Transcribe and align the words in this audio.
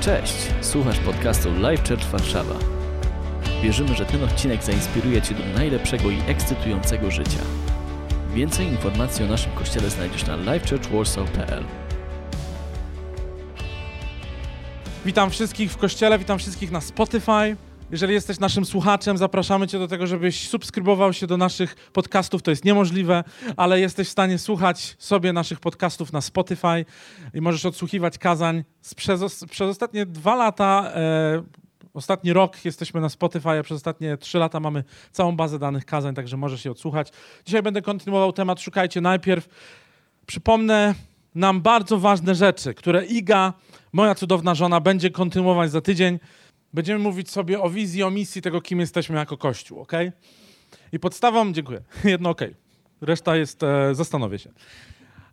Cześć, 0.00 0.34
słuchasz 0.60 0.98
podcastu 0.98 1.52
Live 1.58 1.88
Church 1.88 2.04
Warszawa. 2.04 2.54
Wierzymy, 3.62 3.94
że 3.94 4.06
ten 4.06 4.24
odcinek 4.24 4.64
zainspiruje 4.64 5.22
Cię 5.22 5.34
do 5.34 5.58
najlepszego 5.58 6.10
i 6.10 6.18
ekscytującego 6.26 7.10
życia. 7.10 7.38
Więcej 8.34 8.66
informacji 8.66 9.24
o 9.24 9.28
naszym 9.28 9.52
kościele 9.52 9.90
znajdziesz 9.90 10.26
na 10.26 10.36
livechurchwarsaw.pl 10.36 11.64
Witam 15.04 15.30
wszystkich 15.30 15.72
w 15.72 15.76
kościele, 15.76 16.18
witam 16.18 16.38
wszystkich 16.38 16.70
na 16.70 16.80
Spotify. 16.80 17.56
Jeżeli 17.92 18.14
jesteś 18.14 18.38
naszym 18.38 18.64
słuchaczem, 18.64 19.18
zapraszamy 19.18 19.66
Cię 19.66 19.78
do 19.78 19.88
tego, 19.88 20.06
żebyś 20.06 20.48
subskrybował 20.48 21.12
się 21.12 21.26
do 21.26 21.36
naszych 21.36 21.74
podcastów. 21.92 22.42
To 22.42 22.50
jest 22.50 22.64
niemożliwe, 22.64 23.24
ale 23.56 23.80
jesteś 23.80 24.08
w 24.08 24.10
stanie 24.10 24.38
słuchać 24.38 24.96
sobie 24.98 25.32
naszych 25.32 25.60
podcastów 25.60 26.12
na 26.12 26.20
Spotify 26.20 26.84
i 27.34 27.40
możesz 27.40 27.66
odsłuchiwać 27.66 28.18
kazań. 28.18 28.64
Przez, 28.96 29.44
przez 29.50 29.70
ostatnie 29.70 30.06
dwa 30.06 30.36
lata, 30.36 30.92
e, 30.94 31.42
ostatni 31.94 32.32
rok 32.32 32.64
jesteśmy 32.64 33.00
na 33.00 33.08
Spotify, 33.08 33.50
a 33.50 33.62
przez 33.62 33.76
ostatnie 33.76 34.16
trzy 34.16 34.38
lata 34.38 34.60
mamy 34.60 34.84
całą 35.12 35.36
bazę 35.36 35.58
danych 35.58 35.84
kazań, 35.84 36.14
także 36.14 36.36
możesz 36.36 36.64
je 36.64 36.70
odsłuchać. 36.70 37.08
Dzisiaj 37.46 37.62
będę 37.62 37.82
kontynuował 37.82 38.32
temat 38.32 38.60
Szukajcie 38.60 39.00
najpierw. 39.00 39.48
Przypomnę 40.26 40.94
nam 41.34 41.60
bardzo 41.60 41.98
ważne 41.98 42.34
rzeczy, 42.34 42.74
które 42.74 43.06
Iga, 43.06 43.52
moja 43.92 44.14
cudowna 44.14 44.54
żona, 44.54 44.80
będzie 44.80 45.10
kontynuować 45.10 45.70
za 45.70 45.80
tydzień. 45.80 46.18
Będziemy 46.74 46.98
mówić 46.98 47.30
sobie 47.30 47.60
o 47.60 47.70
wizji, 47.70 48.02
o 48.02 48.10
misji 48.10 48.42
tego, 48.42 48.60
kim 48.60 48.80
jesteśmy 48.80 49.16
jako 49.16 49.36
Kościół, 49.36 49.80
ok? 49.80 49.92
I 50.92 50.98
podstawą, 50.98 51.52
dziękuję, 51.52 51.80
jedno 52.04 52.30
ok. 52.30 52.40
Reszta 53.00 53.36
jest, 53.36 53.62
e, 53.62 53.94
zastanowię 53.94 54.38
się. 54.38 54.50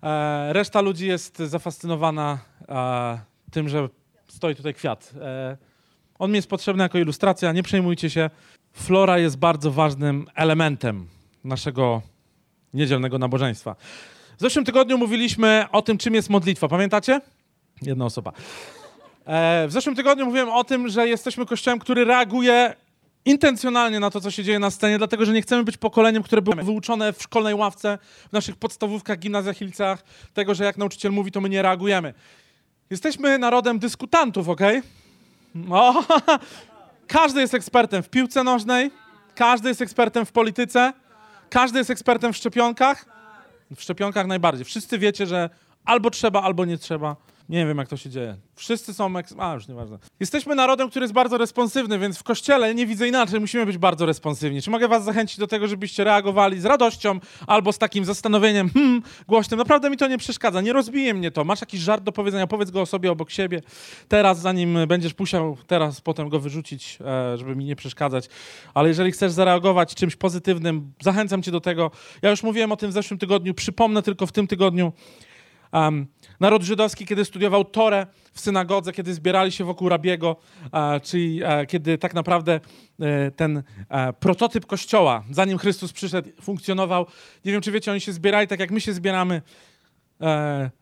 E, 0.04 0.54
reszta 0.54 0.82
ludzi 0.82 1.08
jest 1.08 1.38
zafascynowana 1.38 2.40
e, 2.70 3.20
tym, 3.52 3.70
że 3.70 3.90
stoi 4.28 4.56
tutaj 4.56 4.74
kwiat. 4.74 5.14
E, 5.22 5.58
on 6.20 6.32
mi 6.32 6.36
jest 6.36 6.50
potrzebny 6.50 6.84
jako 6.84 6.98
ilustracja, 6.98 7.52
nie 7.52 7.64
przejmujcie 7.64 8.10
się. 8.10 8.30
Flora 8.74 9.18
jest 9.18 9.38
bardzo 9.38 9.72
ważnym 9.72 10.28
elementem 10.36 11.08
naszego 11.44 12.02
niedzielnego 12.74 13.18
nabożeństwa. 13.18 13.76
W 14.38 14.42
zeszłym 14.42 14.66
tygodniu 14.66 14.98
mówiliśmy 14.98 15.66
o 15.72 15.82
tym, 15.82 15.98
czym 15.98 16.14
jest 16.14 16.30
modlitwa. 16.30 16.68
Pamiętacie? 16.68 17.22
Jedna 17.82 18.06
osoba. 18.06 18.34
E, 19.28 19.68
w 19.68 19.72
zeszłym 19.72 19.96
tygodniu 19.96 20.26
mówiłem 20.26 20.50
o 20.50 20.64
tym, 20.64 20.90
że 20.90 21.08
jesteśmy 21.08 21.46
kościołem, 21.46 21.80
który 21.80 22.06
reaguje 22.06 22.74
intencjonalnie 23.26 24.00
na 24.00 24.10
to, 24.10 24.22
co 24.22 24.32
się 24.32 24.44
dzieje 24.44 24.60
na 24.60 24.72
scenie, 24.72 24.98
dlatego 24.98 25.26
że 25.26 25.34
nie 25.34 25.42
chcemy 25.42 25.64
być 25.64 25.78
pokoleniem, 25.78 26.24
które 26.24 26.42
było 26.42 26.56
wyuczone 26.56 27.14
w 27.14 27.22
szkolnej 27.22 27.54
ławce, 27.54 27.98
w 28.30 28.34
naszych 28.34 28.56
podstawówkach, 28.56 29.20
gimnazjach 29.20 29.62
i 29.62 29.66
liceach, 29.66 30.04
tego, 30.34 30.56
że 30.56 30.64
jak 30.64 30.78
nauczyciel 30.78 31.12
mówi, 31.12 31.32
to 31.32 31.42
my 31.42 31.50
nie 31.50 31.62
reagujemy. 31.62 32.14
Jesteśmy 32.90 33.38
narodem 33.38 33.80
dyskutantów, 33.80 34.50
ok? 34.50 34.62
O, 35.70 36.04
każdy 37.08 37.42
jest 37.42 37.54
ekspertem 37.54 38.04
w 38.04 38.10
piłce 38.10 38.44
nożnej, 38.44 38.92
każdy 39.36 39.70
jest 39.70 39.82
ekspertem 39.82 40.26
w 40.26 40.32
polityce, 40.32 40.94
każdy 41.50 41.78
jest 41.78 41.90
ekspertem 41.90 42.34
w 42.34 42.38
szczepionkach. 42.38 43.06
W 43.76 43.82
szczepionkach 43.82 44.28
najbardziej. 44.28 44.66
Wszyscy 44.66 45.00
wiecie, 45.00 45.26
że 45.26 45.50
albo 45.86 46.10
trzeba, 46.10 46.42
albo 46.42 46.66
nie 46.66 46.78
trzeba. 46.78 47.16
Nie 47.50 47.66
wiem, 47.66 47.78
jak 47.78 47.88
to 47.88 47.98
się 47.98 48.10
dzieje. 48.10 48.38
Wszyscy 48.56 48.94
są. 48.94 49.14
Eks- 49.14 49.36
A, 49.38 49.54
już 49.54 49.68
nieważne. 49.68 49.98
Jesteśmy 50.20 50.56
narodem, 50.56 50.90
który 50.90 51.04
jest 51.04 51.14
bardzo 51.14 51.38
responsywny, 51.38 52.00
więc 52.00 52.18
w 52.18 52.24
kościele 52.24 52.76
nie 52.76 52.86
widzę 52.86 53.08
inaczej. 53.08 53.40
Musimy 53.40 53.66
być 53.66 53.78
bardzo 53.78 54.06
responsywni. 54.06 54.62
Czy 54.62 54.70
mogę 54.70 54.88
Was 54.88 55.04
zachęcić 55.04 55.38
do 55.38 55.48
tego, 55.48 55.68
żebyście 55.68 56.04
reagowali 56.04 56.60
z 56.60 56.66
radością 56.66 57.20
albo 57.48 57.74
z 57.74 57.78
takim 57.78 58.06
zastanowieniem, 58.06 58.70
hmm, 58.70 59.02
głośnym? 59.28 59.58
Naprawdę 59.58 59.90
mi 59.90 59.98
to 59.98 60.08
nie 60.08 60.18
przeszkadza. 60.18 60.62
Nie 60.62 60.74
rozbije 60.74 61.14
mnie 61.14 61.32
to. 61.32 61.44
Masz 61.44 61.62
jakiś 61.62 61.80
żart 61.82 62.04
do 62.04 62.12
powiedzenia, 62.12 62.48
powiedz 62.48 62.72
go 62.72 62.82
o 62.82 62.86
sobie 62.86 63.12
obok 63.12 63.32
siebie. 63.32 63.62
Teraz, 64.08 64.40
zanim 64.40 64.78
będziesz 64.88 65.20
musiał 65.20 65.58
teraz 65.68 66.02
potem 66.02 66.30
go 66.30 66.40
wyrzucić, 66.40 66.98
e, 67.34 67.38
żeby 67.38 67.56
mi 67.56 67.66
nie 67.66 67.76
przeszkadzać. 67.76 68.30
Ale 68.74 68.88
jeżeli 68.88 69.12
chcesz 69.12 69.32
zareagować 69.32 69.96
czymś 69.96 70.16
pozytywnym, 70.16 70.92
zachęcam 71.02 71.44
Cię 71.44 71.52
do 71.52 71.62
tego. 71.62 71.92
Ja 72.22 72.30
już 72.30 72.44
mówiłem 72.44 72.72
o 72.72 72.78
tym 72.78 72.90
w 72.90 72.94
zeszłym 72.94 73.20
tygodniu. 73.20 73.54
Przypomnę 73.54 74.02
tylko 74.02 74.28
w 74.28 74.32
tym 74.32 74.48
tygodniu. 74.48 74.92
Um, 75.86 76.08
naród 76.40 76.64
żydowski, 76.64 77.06
kiedy 77.06 77.26
studiował 77.26 77.66
Torę 77.66 78.08
w 78.34 78.40
synagodze, 78.40 78.94
kiedy 78.94 79.14
zbierali 79.14 79.52
się 79.52 79.64
wokół 79.64 79.90
rabiego, 79.90 80.36
e, 80.74 81.00
czyli 81.00 81.42
e, 81.44 81.66
kiedy 81.66 81.98
tak 81.98 82.14
naprawdę 82.14 82.60
e, 83.00 83.32
ten 83.32 83.64
prototyp 84.20 84.66
kościoła, 84.66 85.24
zanim 85.32 85.58
Chrystus 85.58 85.94
przyszedł, 85.94 86.30
funkcjonował. 86.42 87.06
Nie 87.46 87.52
wiem, 87.52 87.62
czy 87.62 87.72
wiecie, 87.72 87.92
oni 87.92 88.02
się 88.02 88.14
zbierali 88.14 88.48
tak, 88.48 88.60
jak 88.60 88.72
my 88.72 88.82
się 88.82 88.94
zbieramy. 88.94 89.42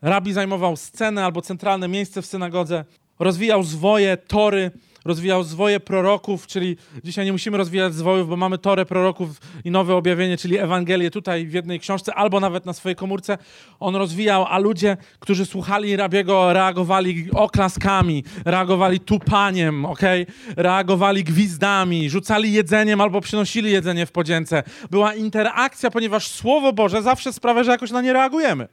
Rabi 0.02 0.32
zajmował 0.32 0.76
scenę 0.76 1.24
albo 1.24 1.42
centralne 1.42 1.88
miejsce 1.88 2.22
w 2.22 2.26
synagodze, 2.26 2.84
rozwijał 3.18 3.62
zwoje, 3.62 4.16
tory, 4.16 4.70
rozwijał 5.06 5.42
zwoje 5.42 5.80
proroków, 5.80 6.46
czyli 6.46 6.76
dzisiaj 7.04 7.24
nie 7.24 7.32
musimy 7.32 7.56
rozwijać 7.56 7.94
zwojów, 7.94 8.28
bo 8.28 8.36
mamy 8.36 8.58
torę 8.58 8.84
proroków 8.84 9.40
i 9.64 9.70
nowe 9.70 9.94
objawienie, 9.94 10.36
czyli 10.36 10.58
Ewangelię 10.58 11.10
tutaj 11.10 11.46
w 11.46 11.52
jednej 11.52 11.80
książce, 11.80 12.14
albo 12.14 12.40
nawet 12.40 12.66
na 12.66 12.72
swojej 12.72 12.96
komórce. 12.96 13.38
On 13.80 13.96
rozwijał, 13.96 14.46
a 14.48 14.58
ludzie, 14.58 14.96
którzy 15.20 15.46
słuchali 15.46 15.96
Rabiego, 15.96 16.52
reagowali 16.52 17.28
oklaskami, 17.32 18.24
reagowali 18.44 19.00
tupaniem, 19.00 19.84
okay? 19.84 20.26
reagowali 20.56 21.24
gwizdami, 21.24 22.10
rzucali 22.10 22.52
jedzeniem 22.52 23.00
albo 23.00 23.20
przynosili 23.20 23.72
jedzenie 23.72 24.06
w 24.06 24.12
podzięce. 24.12 24.62
Była 24.90 25.14
interakcja, 25.14 25.90
ponieważ 25.90 26.28
Słowo 26.28 26.72
Boże 26.72 27.02
zawsze 27.02 27.32
sprawia, 27.32 27.64
że 27.64 27.70
jakoś 27.70 27.90
na 27.90 28.02
nie 28.02 28.12
reagujemy. 28.12 28.68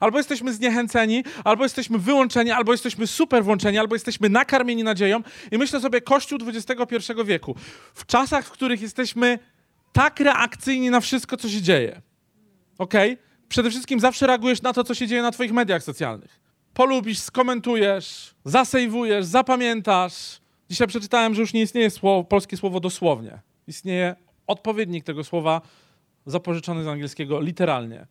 Albo 0.00 0.18
jesteśmy 0.18 0.52
zniechęceni, 0.52 1.24
albo 1.44 1.62
jesteśmy 1.62 1.98
wyłączeni, 1.98 2.50
albo 2.50 2.72
jesteśmy 2.72 3.06
super 3.06 3.44
włączeni, 3.44 3.78
albo 3.78 3.94
jesteśmy 3.94 4.28
nakarmieni 4.28 4.84
nadzieją. 4.84 5.22
I 5.52 5.58
myślę 5.58 5.80
sobie, 5.80 6.00
Kościół 6.00 6.38
XXI 6.46 7.12
wieku, 7.24 7.54
w 7.94 8.06
czasach, 8.06 8.46
w 8.46 8.50
których 8.50 8.82
jesteśmy 8.82 9.38
tak 9.92 10.20
reakcyjni 10.20 10.90
na 10.90 11.00
wszystko, 11.00 11.36
co 11.36 11.48
się 11.48 11.62
dzieje. 11.62 12.02
Ok? 12.78 12.94
Przede 13.48 13.70
wszystkim 13.70 14.00
zawsze 14.00 14.26
reagujesz 14.26 14.62
na 14.62 14.72
to, 14.72 14.84
co 14.84 14.94
się 14.94 15.06
dzieje 15.06 15.22
na 15.22 15.30
Twoich 15.30 15.52
mediach 15.52 15.82
socjalnych. 15.82 16.40
Polubisz, 16.74 17.18
skomentujesz, 17.18 18.34
zasejwujesz, 18.44 19.24
zapamiętasz. 19.24 20.40
Dzisiaj 20.70 20.88
przeczytałem, 20.88 21.34
że 21.34 21.40
już 21.40 21.52
nie 21.52 21.62
istnieje 21.62 21.90
słowo, 21.90 22.24
polskie 22.24 22.56
słowo 22.56 22.80
dosłownie. 22.80 23.40
Istnieje 23.66 24.14
odpowiednik 24.46 25.04
tego 25.04 25.24
słowa 25.24 25.60
zapożyczony 26.26 26.84
z 26.84 26.86
angielskiego 26.86 27.40
literalnie. 27.40 28.06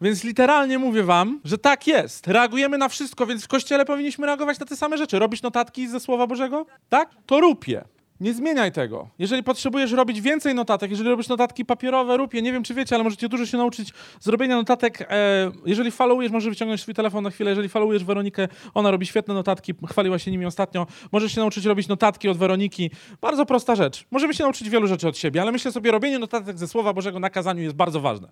Więc 0.00 0.24
literalnie 0.24 0.78
mówię 0.78 1.02
wam, 1.02 1.40
że 1.44 1.58
tak 1.58 1.86
jest. 1.86 2.26
Reagujemy 2.26 2.78
na 2.78 2.88
wszystko, 2.88 3.26
więc 3.26 3.44
w 3.44 3.48
kościele 3.48 3.84
powinniśmy 3.84 4.26
reagować 4.26 4.58
na 4.58 4.66
te 4.66 4.76
same 4.76 4.98
rzeczy. 4.98 5.18
Robisz 5.18 5.42
notatki 5.42 5.88
ze 5.88 6.00
Słowa 6.00 6.26
Bożego? 6.26 6.66
Tak? 6.88 7.10
To 7.26 7.40
rób 7.40 7.68
je. 7.68 7.84
Nie 8.20 8.34
zmieniaj 8.34 8.72
tego. 8.72 9.08
Jeżeli 9.18 9.42
potrzebujesz 9.42 9.92
robić 9.92 10.20
więcej 10.20 10.54
notatek, 10.54 10.90
jeżeli 10.90 11.10
robisz 11.10 11.28
notatki 11.28 11.64
papierowe, 11.64 12.16
rób 12.16 12.34
je. 12.34 12.42
Nie 12.42 12.52
wiem, 12.52 12.62
czy 12.62 12.74
wiecie, 12.74 12.94
ale 12.94 13.04
możecie 13.04 13.28
dużo 13.28 13.46
się 13.46 13.56
nauczyć 13.56 13.92
zrobienia 14.20 14.56
notatek. 14.56 15.06
E, 15.10 15.50
jeżeli 15.66 15.90
followujesz, 15.90 16.32
możesz 16.32 16.50
wyciągnąć 16.50 16.80
swój 16.80 16.94
telefon 16.94 17.24
na 17.24 17.30
chwilę. 17.30 17.50
Jeżeli 17.50 17.68
followujesz 17.68 18.04
Weronikę, 18.04 18.48
ona 18.74 18.90
robi 18.90 19.06
świetne 19.06 19.34
notatki, 19.34 19.74
chwaliła 19.88 20.18
się 20.18 20.30
nimi 20.30 20.46
ostatnio. 20.46 20.86
Możesz 21.12 21.32
się 21.32 21.40
nauczyć 21.40 21.64
robić 21.64 21.88
notatki 21.88 22.28
od 22.28 22.38
Weroniki. 22.38 22.90
Bardzo 23.20 23.46
prosta 23.46 23.74
rzecz. 23.74 24.04
Możemy 24.10 24.34
się 24.34 24.44
nauczyć 24.44 24.70
wielu 24.70 24.86
rzeczy 24.86 25.08
od 25.08 25.18
siebie, 25.18 25.42
ale 25.42 25.52
myślę 25.52 25.72
sobie, 25.72 25.90
robienie 25.90 26.18
notatek 26.18 26.58
ze 26.58 26.68
Słowa 26.68 26.92
Bożego 26.92 27.18
na 27.20 27.30
kazaniu 27.30 27.62
jest 27.62 27.76
bardzo 27.76 28.00
ważne. 28.00 28.28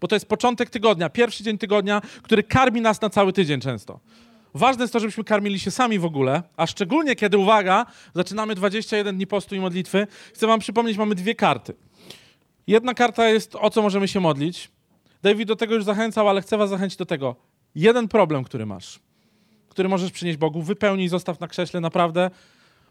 Bo 0.00 0.08
to 0.08 0.16
jest 0.16 0.26
początek 0.26 0.70
tygodnia, 0.70 1.10
pierwszy 1.10 1.44
dzień 1.44 1.58
tygodnia, 1.58 2.02
który 2.22 2.42
karmi 2.42 2.80
nas 2.80 3.00
na 3.00 3.10
cały 3.10 3.32
tydzień 3.32 3.60
często. 3.60 4.00
Ważne 4.54 4.84
jest 4.84 4.92
to, 4.92 5.00
żebyśmy 5.00 5.24
karmili 5.24 5.58
się 5.58 5.70
sami 5.70 5.98
w 5.98 6.04
ogóle, 6.04 6.42
a 6.56 6.66
szczególnie 6.66 7.16
kiedy, 7.16 7.38
uwaga, 7.38 7.86
zaczynamy 8.14 8.54
21 8.54 9.16
dni 9.16 9.26
postu 9.26 9.54
i 9.54 9.60
modlitwy. 9.60 10.06
Chcę 10.34 10.46
wam 10.46 10.60
przypomnieć, 10.60 10.98
mamy 10.98 11.14
dwie 11.14 11.34
karty. 11.34 11.74
Jedna 12.66 12.94
karta 12.94 13.28
jest, 13.28 13.56
o 13.56 13.70
co 13.70 13.82
możemy 13.82 14.08
się 14.08 14.20
modlić. 14.20 14.70
David 15.22 15.48
do 15.48 15.56
tego 15.56 15.74
już 15.74 15.84
zachęcał, 15.84 16.28
ale 16.28 16.42
chcę 16.42 16.56
was 16.56 16.70
zachęcić 16.70 16.98
do 16.98 17.06
tego. 17.06 17.36
Jeden 17.74 18.08
problem, 18.08 18.44
który 18.44 18.66
masz, 18.66 19.00
który 19.68 19.88
możesz 19.88 20.10
przynieść 20.10 20.38
Bogu, 20.38 20.62
wypełnij, 20.62 21.08
zostaw 21.08 21.40
na 21.40 21.48
krześle 21.48 21.80
naprawdę 21.80 22.30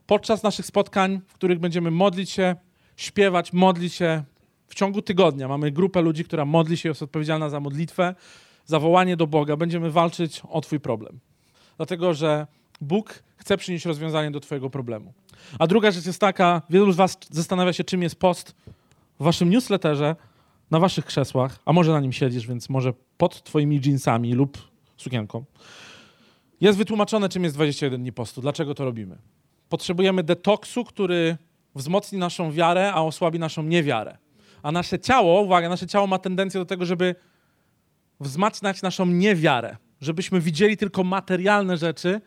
podczas 0.08 0.44
naszych 0.44 0.66
spotkań, 0.66 1.22
w 1.28 1.34
których 1.34 1.60
będziemy 1.60 1.92
modlić 1.92 2.30
się, 2.30 2.56
śpiewać, 2.98 3.54
modlić 3.54 3.94
się. 3.94 4.24
W 4.70 4.76
ciągu 4.76 5.02
tygodnia 5.02 5.48
mamy 5.48 5.72
grupę 5.72 6.02
ludzi, 6.02 6.24
która 6.24 6.46
modli 6.46 6.78
się, 6.78 6.90
jest 6.90 7.04
odpowiedzialna 7.04 7.50
za 7.50 7.60
modlitwę, 7.60 8.16
za 8.66 8.80
wołanie 8.80 9.18
do 9.18 9.28
Boga. 9.28 9.58
Będziemy 9.58 9.92
walczyć 9.92 10.42
o 10.50 10.62
Twój 10.62 10.80
problem 10.80 11.20
dlatego 11.80 12.14
że 12.14 12.48
Bóg 12.82 13.24
chce 13.38 13.58
przynieść 13.58 13.86
rozwiązanie 13.86 14.32
do 14.32 14.40
Twojego 14.40 14.70
problemu. 14.70 15.14
A 15.60 15.68
druga 15.68 15.92
rzecz 15.92 16.06
jest 16.06 16.20
taka, 16.20 16.62
wielu 16.70 16.92
z 16.92 16.96
Was 16.96 17.18
zastanawia 17.32 17.74
się, 17.74 17.84
czym 17.84 18.04
jest 18.04 18.16
post 18.16 18.56
w 19.20 19.24
Waszym 19.24 19.50
newsletterze, 19.50 20.16
na 20.72 20.80
Waszych 20.80 21.06
krzesłach, 21.06 21.60
a 21.66 21.74
może 21.74 21.92
na 21.92 22.00
nim 22.00 22.12
siedzisz, 22.12 22.48
więc 22.48 22.70
może 22.70 22.94
pod 23.18 23.44
Twoimi 23.44 23.82
jeansami 23.86 24.34
lub 24.34 24.58
sukienką. 24.98 25.46
Jest 26.62 26.78
wytłumaczone, 26.78 27.30
czym 27.30 27.44
jest 27.44 27.56
21 27.56 28.02
dni 28.02 28.12
postu. 28.12 28.42
Dlaczego 28.42 28.76
to 28.76 28.86
robimy? 28.86 29.18
Potrzebujemy 29.70 30.24
detoksu, 30.24 30.84
który 30.84 31.38
wzmocni 31.76 32.18
naszą 32.20 32.52
wiarę, 32.52 32.94
a 32.94 33.02
osłabi 33.02 33.40
naszą 33.40 33.64
niewiarę. 33.64 34.18
A 34.64 34.72
nasze 34.72 35.00
ciało, 35.00 35.42
uwaga, 35.42 35.70
nasze 35.70 35.88
ciało 35.88 36.08
ma 36.08 36.20
tendencję 36.20 36.60
do 36.60 36.66
tego, 36.66 36.86
żeby 36.86 37.16
wzmacniać 38.20 38.82
naszą 38.82 39.06
niewiarę 39.06 39.78
żebyśmy 40.02 40.42
widzieli 40.42 40.78
tylko 40.78 41.04
materialne 41.04 41.78
rzeczy, 41.78 42.22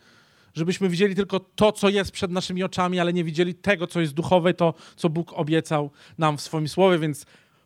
żebyśmy 0.53 0.89
widzieli 0.89 1.15
tylko 1.15 1.39
to, 1.39 1.71
co 1.71 1.89
jest 1.89 2.11
przed 2.11 2.31
naszymi 2.31 2.63
oczami, 2.63 2.99
ale 2.99 3.13
nie 3.13 3.23
widzieli 3.23 3.55
tego, 3.55 3.87
co 3.87 4.01
jest 4.01 4.13
duchowe, 4.13 4.53
to, 4.53 4.73
co 4.95 5.09
Bóg 5.09 5.33
obiecał 5.33 5.91
nam 6.17 6.37
w 6.37 6.41
swoim 6.41 6.67
słowie. 6.67 6.99
Więc 6.99 7.25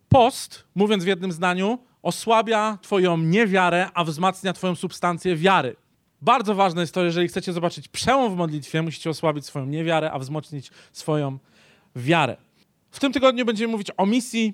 post, 0.10 0.64
mówiąc 0.76 1.04
w 1.04 1.08
jednym 1.08 1.32
zdaniu, 1.32 1.80
osłabia 2.04 2.78
Twoją 2.82 3.18
niewiarę, 3.18 3.90
a 3.94 4.04
wzmacnia 4.04 4.54
Twoją 4.54 4.76
substancję 4.76 5.36
wiary. 5.36 5.76
Bardzo 6.22 6.56
ważne 6.56 6.82
jest 6.82 6.94
to, 6.94 7.04
jeżeli 7.04 7.28
chcecie 7.28 7.54
zobaczyć 7.54 7.88
przełom 7.88 8.34
w 8.34 8.38
modlitwie, 8.38 8.82
musicie 8.82 9.10
osłabić 9.10 9.46
swoją 9.46 9.66
niewiarę, 9.66 10.12
a 10.12 10.20
wzmocnić 10.20 10.72
swoją 10.92 11.38
wiarę. 11.96 12.38
W 12.92 13.00
tym 13.00 13.14
tygodniu 13.14 13.46
będziemy 13.46 13.72
mówić 13.72 13.92
o 13.98 14.06
misji 14.06 14.54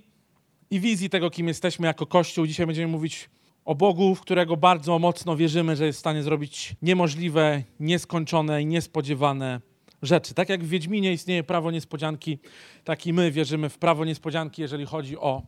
i 0.71 0.79
wizji 0.79 1.09
tego, 1.09 1.29
kim 1.29 1.47
jesteśmy 1.47 1.87
jako 1.87 2.05
Kościół. 2.05 2.47
Dzisiaj 2.47 2.65
będziemy 2.65 2.91
mówić 2.91 3.29
o 3.65 3.75
Bogu, 3.75 4.15
w 4.15 4.21
którego 4.21 4.57
bardzo 4.57 4.99
mocno 4.99 5.35
wierzymy, 5.35 5.75
że 5.75 5.85
jest 5.85 5.97
w 5.97 5.99
stanie 5.99 6.23
zrobić 6.23 6.75
niemożliwe, 6.81 7.63
nieskończone 7.79 8.61
i 8.61 8.65
niespodziewane 8.65 9.61
rzeczy. 10.01 10.33
Tak 10.33 10.49
jak 10.49 10.63
w 10.63 10.67
Wiedźminie 10.67 11.13
istnieje 11.13 11.43
prawo 11.43 11.71
niespodzianki, 11.71 12.39
tak 12.83 13.07
i 13.07 13.13
my 13.13 13.31
wierzymy 13.31 13.69
w 13.69 13.77
prawo 13.77 14.05
niespodzianki, 14.05 14.61
jeżeli 14.61 14.85
chodzi 14.85 15.17
o 15.17 15.41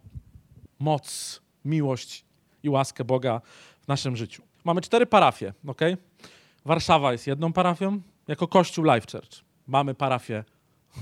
moc, 0.80 1.42
miłość 1.66 2.26
i 2.64 2.70
łaskę 2.70 3.06
Boga 3.06 3.42
w 3.82 3.88
naszym 3.88 4.16
życiu. 4.16 4.44
Mamy 4.64 4.82
cztery 4.82 5.06
parafie, 5.06 5.54
ok? 5.68 5.82
Warszawa 6.66 7.12
jest 7.12 7.28
jedną 7.28 7.54
parafią, 7.54 8.02
jako 8.28 8.48
Kościół 8.48 8.86
Life 8.86 9.08
Church. 9.12 9.42
Mamy 9.68 9.94
parafię, 9.94 10.44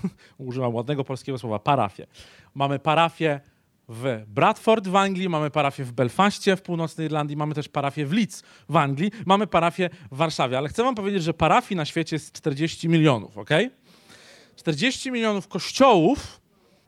używam 0.37 0.75
ładnego 0.75 1.03
polskiego 1.03 1.37
słowa, 1.37 1.59
parafię. 1.59 2.07
Mamy 2.55 2.79
parafię 2.79 3.39
w 3.89 4.23
Bradford 4.27 4.87
w 4.87 4.95
Anglii, 4.95 5.29
mamy 5.29 5.49
parafię 5.49 5.83
w 5.83 5.91
Belfaście 5.91 6.55
w 6.55 6.61
północnej 6.61 7.05
Irlandii, 7.05 7.37
mamy 7.37 7.55
też 7.55 7.69
parafię 7.69 8.05
w 8.05 8.13
Leeds 8.13 8.43
w 8.69 8.77
Anglii, 8.77 9.11
mamy 9.25 9.47
parafię 9.47 9.89
w 10.11 10.17
Warszawie. 10.17 10.57
Ale 10.57 10.69
chcę 10.69 10.83
wam 10.83 10.95
powiedzieć, 10.95 11.23
że 11.23 11.33
parafii 11.33 11.77
na 11.77 11.85
świecie 11.85 12.15
jest 12.15 12.31
40 12.31 12.89
milionów, 12.89 13.37
ok? 13.37 13.49
40 14.55 15.11
milionów 15.11 15.47
kościołów 15.47 16.41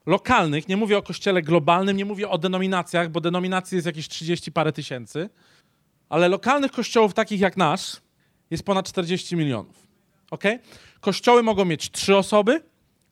lokalnych, 0.05 0.67
nie 0.67 0.77
mówię 0.77 0.97
o 0.97 1.01
kościele 1.01 1.41
globalnym, 1.41 1.97
nie 1.97 2.05
mówię 2.05 2.29
o 2.29 2.37
denominacjach, 2.37 3.09
bo 3.09 3.21
denominacji 3.21 3.75
jest 3.75 3.85
jakieś 3.85 4.07
30 4.07 4.51
parę 4.51 4.71
tysięcy, 4.71 5.29
ale 6.09 6.27
lokalnych 6.27 6.71
kościołów 6.71 7.13
takich 7.13 7.39
jak 7.39 7.57
nasz 7.57 8.01
jest 8.51 8.63
ponad 8.63 8.89
40 8.89 9.35
milionów, 9.35 9.87
ok? 10.31 10.43
Kościoły 10.99 11.43
mogą 11.43 11.65
mieć 11.65 11.91
trzy 11.91 12.17
osoby, 12.17 12.61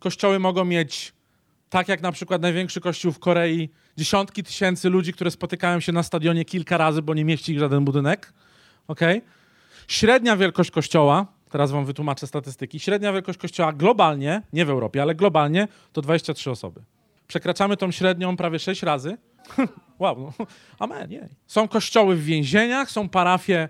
kościoły 0.03 0.39
mogą 0.39 0.65
mieć 0.65 1.13
tak 1.69 1.87
jak 1.87 2.01
na 2.01 2.11
przykład 2.11 2.41
największy 2.41 2.81
kościół 2.81 3.11
w 3.11 3.19
Korei, 3.19 3.69
dziesiątki 3.97 4.43
tysięcy 4.43 4.89
ludzi, 4.89 5.13
które 5.13 5.31
spotykają 5.31 5.79
się 5.79 5.91
na 5.91 6.03
stadionie 6.03 6.45
kilka 6.45 6.77
razy, 6.77 7.01
bo 7.01 7.13
nie 7.13 7.25
mieści 7.25 7.51
ich 7.53 7.59
żaden 7.59 7.85
budynek. 7.85 8.33
Okay? 8.87 9.21
Średnia 9.87 10.37
wielkość 10.37 10.71
kościoła, 10.71 11.25
teraz 11.49 11.71
wam 11.71 11.85
wytłumaczę 11.85 12.27
statystyki, 12.27 12.79
średnia 12.79 13.13
wielkość 13.13 13.39
kościoła 13.39 13.73
globalnie, 13.73 14.41
nie 14.53 14.65
w 14.65 14.69
Europie, 14.69 15.01
ale 15.01 15.15
globalnie, 15.15 15.67
to 15.93 16.01
23 16.01 16.51
osoby. 16.51 16.81
Przekraczamy 17.27 17.77
tą 17.77 17.91
średnią 17.91 18.37
prawie 18.37 18.59
6 18.59 18.83
razy. 18.83 19.17
wow, 19.99 20.33
no. 20.39 20.45
amen. 20.79 21.09
Są 21.47 21.67
kościoły 21.67 22.15
w 22.15 22.23
więzieniach, 22.23 22.91
są 22.91 23.09
parafie 23.09 23.69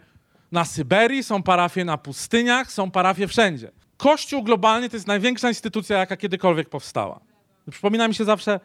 na 0.51 0.65
Syberii, 0.65 1.23
są 1.23 1.43
parafie 1.43 1.85
na 1.85 1.97
pustyniach, 1.97 2.71
są 2.71 2.91
parafie 2.91 3.27
wszędzie. 3.27 3.71
Kościół 4.03 4.43
globalnie 4.43 4.89
to 4.89 4.95
jest 4.95 5.07
największa 5.07 5.49
instytucja, 5.49 5.97
jaka 5.97 6.17
kiedykolwiek 6.17 6.69
powstała. 6.69 7.19
Przypomina 7.71 8.07
mi 8.07 8.15
się 8.15 8.25
zawsze 8.25 8.59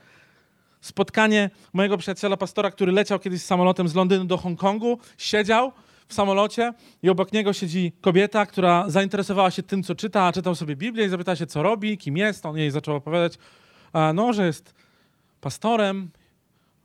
spotkanie 0.80 1.50
mojego 1.72 1.98
przyjaciela 1.98 2.36
pastora, 2.36 2.70
który 2.70 2.92
leciał 2.92 3.18
kiedyś 3.18 3.42
samolotem 3.42 3.88
z 3.88 3.94
Londynu 3.94 4.24
do 4.24 4.36
Hongkongu, 4.36 4.98
siedział 5.18 5.72
w 6.08 6.14
samolocie 6.14 6.72
i 7.02 7.10
obok 7.10 7.32
niego 7.32 7.52
siedzi 7.52 7.92
kobieta, 8.00 8.46
która 8.46 8.90
zainteresowała 8.90 9.50
się 9.50 9.62
tym, 9.62 9.82
co 9.82 9.94
czyta, 9.94 10.22
a 10.22 10.32
czytał 10.32 10.54
sobie 10.54 10.76
Biblię 10.76 11.06
i 11.06 11.08
zapytała 11.08 11.36
się, 11.36 11.46
co 11.46 11.62
robi, 11.62 11.98
kim 11.98 12.16
jest. 12.16 12.46
On 12.46 12.56
jej 12.56 12.70
zaczął 12.70 12.96
opowiadać, 12.96 13.38
no, 14.14 14.32
że 14.32 14.46
jest 14.46 14.74
pastorem, 15.40 16.10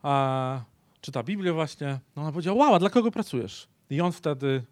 a, 0.02 0.60
czyta 1.00 1.22
Biblię 1.22 1.52
właśnie. 1.52 2.00
No 2.16 2.22
ona 2.22 2.32
powiedziała, 2.32 2.58
wow, 2.58 2.74
a 2.74 2.78
dla 2.78 2.90
kogo 2.90 3.10
pracujesz? 3.10 3.68
I 3.90 4.00
on 4.00 4.12
wtedy, 4.12 4.62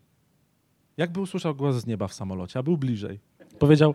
jakby 0.96 1.20
usłyszał 1.20 1.54
głos 1.54 1.76
z 1.76 1.86
nieba 1.86 2.08
w 2.08 2.14
samolocie, 2.14 2.58
a 2.58 2.62
był 2.62 2.76
bliżej, 2.76 3.20
powiedział, 3.62 3.94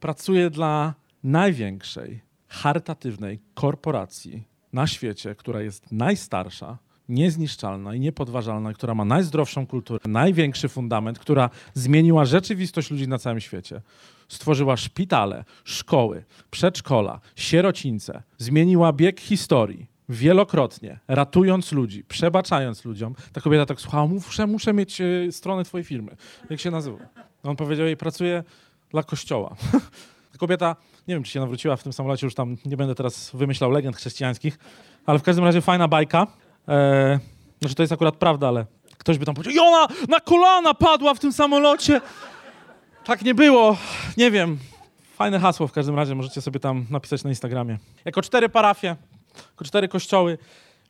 pracuję 0.00 0.50
dla 0.50 0.94
największej 1.24 2.20
charytatywnej 2.48 3.40
korporacji 3.54 4.44
na 4.72 4.86
świecie, 4.86 5.34
która 5.34 5.62
jest 5.62 5.92
najstarsza, 5.92 6.78
niezniszczalna 7.08 7.94
i 7.94 8.00
niepodważalna, 8.00 8.72
która 8.72 8.94
ma 8.94 9.04
najzdrowszą 9.04 9.66
kulturę, 9.66 10.00
największy 10.06 10.68
fundament, 10.68 11.18
która 11.18 11.50
zmieniła 11.74 12.24
rzeczywistość 12.24 12.90
ludzi 12.90 13.08
na 13.08 13.18
całym 13.18 13.40
świecie. 13.40 13.80
Stworzyła 14.28 14.76
szpitale, 14.76 15.44
szkoły, 15.64 16.24
przedszkola, 16.50 17.20
sierocińce, 17.36 18.22
zmieniła 18.38 18.92
bieg 18.92 19.20
historii 19.20 19.86
wielokrotnie, 20.08 20.98
ratując 21.08 21.72
ludzi, 21.72 22.04
przebaczając 22.04 22.84
ludziom. 22.84 23.14
Ta 23.32 23.40
kobieta 23.40 23.66
tak 23.66 23.80
słuchała, 23.80 24.06
muszę, 24.06 24.46
muszę 24.46 24.72
mieć 24.72 25.00
y, 25.00 25.28
stronę 25.30 25.64
twojej 25.64 25.84
firmy. 25.84 26.16
Jak 26.50 26.60
się 26.60 26.70
nazywa? 26.70 26.98
On 27.42 27.56
powiedział 27.56 27.86
jej, 27.86 27.96
pracuję 27.96 28.44
dla 28.94 29.02
kościoła. 29.02 29.56
Ta 30.32 30.38
kobieta, 30.38 30.76
nie 31.08 31.14
wiem, 31.14 31.22
czy 31.22 31.32
się 31.32 31.40
nawróciła 31.40 31.76
w 31.76 31.82
tym 31.82 31.92
samolocie, 31.92 32.26
już 32.26 32.34
tam 32.34 32.56
nie 32.64 32.76
będę 32.76 32.94
teraz 32.94 33.30
wymyślał 33.34 33.70
legend 33.70 33.96
chrześcijańskich, 33.96 34.58
ale 35.06 35.18
w 35.18 35.22
każdym 35.22 35.44
razie 35.44 35.60
fajna 35.60 35.88
bajka. 35.88 36.26
Eee, 36.68 37.18
znaczy 37.60 37.74
to 37.74 37.82
jest 37.82 37.92
akurat 37.92 38.16
prawda, 38.16 38.48
ale 38.48 38.66
ktoś 38.98 39.18
by 39.18 39.26
tam 39.26 39.34
powiedział, 39.34 39.64
ona 39.66 39.88
na 40.08 40.20
kolana 40.20 40.74
padła 40.74 41.14
w 41.14 41.18
tym 41.18 41.32
samolocie. 41.32 42.00
Tak 43.04 43.22
nie 43.22 43.34
było, 43.34 43.76
nie 44.16 44.30
wiem. 44.30 44.58
Fajne 45.14 45.40
hasło 45.40 45.66
w 45.66 45.72
każdym 45.72 45.96
razie, 45.96 46.14
możecie 46.14 46.40
sobie 46.40 46.60
tam 46.60 46.86
napisać 46.90 47.24
na 47.24 47.30
Instagramie. 47.30 47.78
Jako 48.04 48.22
cztery 48.22 48.48
parafie, 48.48 48.96
jako 49.50 49.64
cztery 49.64 49.88
kościoły, 49.88 50.38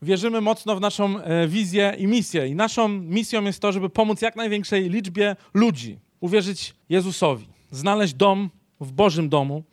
wierzymy 0.02 0.40
mocno 0.40 0.76
w 0.76 0.80
naszą 0.80 1.18
e, 1.20 1.48
wizję 1.48 1.94
i 1.98 2.06
misję. 2.06 2.48
I 2.48 2.54
naszą 2.54 2.88
misją 2.88 3.44
jest 3.44 3.60
to, 3.60 3.72
żeby 3.72 3.90
pomóc 3.90 4.22
jak 4.22 4.36
największej 4.36 4.90
liczbie 4.90 5.36
ludzi 5.54 5.98
uwierzyć 6.20 6.74
Jezusowi, 6.88 7.53
znaleźć 7.74 8.14
dom 8.14 8.50
w 8.80 8.92
Bożym 8.92 9.28
domu 9.28 9.64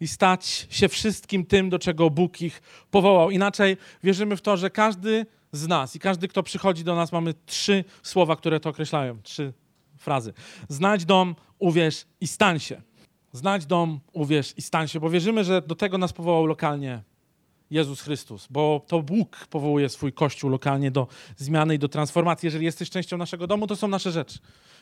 i 0.00 0.08
stać 0.08 0.66
się 0.70 0.88
wszystkim 0.88 1.46
tym, 1.46 1.70
do 1.70 1.78
czego 1.78 2.10
Bóg 2.10 2.42
ich 2.42 2.62
powołał. 2.90 3.30
Inaczej 3.30 3.76
wierzymy 4.04 4.36
w 4.36 4.40
to, 4.40 4.56
że 4.56 4.70
każdy 4.70 5.26
z 5.52 5.68
nas 5.68 5.96
i 5.96 5.98
każdy, 5.98 6.28
kto 6.28 6.42
przychodzi 6.42 6.84
do 6.84 6.94
nas, 6.94 7.12
mamy 7.12 7.34
trzy 7.46 7.84
słowa, 8.02 8.36
które 8.36 8.60
to 8.60 8.70
określają, 8.70 9.22
trzy 9.22 9.52
frazy. 9.98 10.32
Znajdź 10.68 11.04
dom, 11.04 11.34
uwierz 11.58 12.04
i 12.20 12.26
stań 12.26 12.60
się. 12.60 12.82
Znajdź 13.32 13.66
dom, 13.66 14.00
uwierz 14.12 14.54
i 14.56 14.62
stań 14.62 14.88
się, 14.88 15.00
bo 15.00 15.10
wierzymy, 15.10 15.44
że 15.44 15.62
do 15.62 15.74
tego 15.74 15.98
nas 15.98 16.12
powołał 16.12 16.46
lokalnie 16.46 17.02
Jezus 17.70 18.00
Chrystus, 18.00 18.46
bo 18.50 18.84
to 18.86 19.02
Bóg 19.02 19.46
powołuje 19.50 19.88
swój 19.88 20.12
Kościół 20.12 20.50
lokalnie 20.50 20.90
do 20.90 21.06
zmiany 21.36 21.74
i 21.74 21.78
do 21.78 21.88
transformacji. 21.88 22.46
Jeżeli 22.46 22.64
jesteś 22.64 22.90
częścią 22.90 23.18
naszego 23.18 23.46
domu, 23.46 23.66
to 23.66 23.76
są 23.76 23.88
nasze 23.88 24.12
rzeczy. 24.12 24.38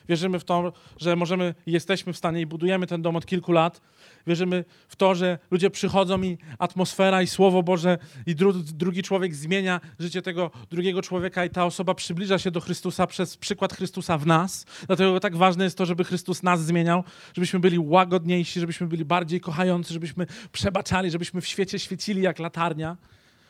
Wierzymy 0.08 0.38
w 0.38 0.44
to, 0.44 0.72
że 0.96 1.16
możemy, 1.16 1.54
jesteśmy 1.66 2.12
w 2.12 2.16
stanie 2.16 2.40
i 2.40 2.46
budujemy 2.46 2.86
ten 2.86 3.02
dom 3.02 3.16
od 3.16 3.26
kilku 3.26 3.52
lat. 3.52 3.80
Wierzymy 4.26 4.64
w 4.88 4.96
to, 4.96 5.14
że 5.14 5.38
ludzie 5.50 5.70
przychodzą 5.70 6.22
i 6.22 6.38
atmosfera 6.58 7.22
i 7.22 7.26
Słowo 7.26 7.62
Boże 7.62 7.98
i 8.26 8.34
dru, 8.34 8.52
drugi 8.52 9.02
człowiek 9.02 9.34
zmienia 9.34 9.80
życie 9.98 10.22
tego 10.22 10.50
drugiego 10.70 11.02
człowieka 11.02 11.44
i 11.44 11.50
ta 11.50 11.64
osoba 11.64 11.94
przybliża 11.94 12.38
się 12.38 12.50
do 12.50 12.60
Chrystusa 12.60 13.06
przez 13.06 13.36
przykład 13.36 13.72
Chrystusa 13.72 14.18
w 14.18 14.26
nas. 14.26 14.66
Dlatego 14.86 15.20
tak 15.20 15.36
ważne 15.36 15.64
jest 15.64 15.78
to, 15.78 15.86
żeby 15.86 16.04
Chrystus 16.04 16.42
nas 16.42 16.64
zmieniał, 16.64 17.04
żebyśmy 17.34 17.60
byli 17.60 17.78
łagodniejsi, 17.78 18.60
żebyśmy 18.60 18.86
byli 18.86 19.04
bardziej 19.04 19.40
kochający, 19.40 19.92
żebyśmy 19.92 20.26
przebaczali, 20.52 21.10
żebyśmy 21.10 21.40
w 21.40 21.46
świecie 21.46 21.78
świecili 21.78 22.22
jak 22.22 22.38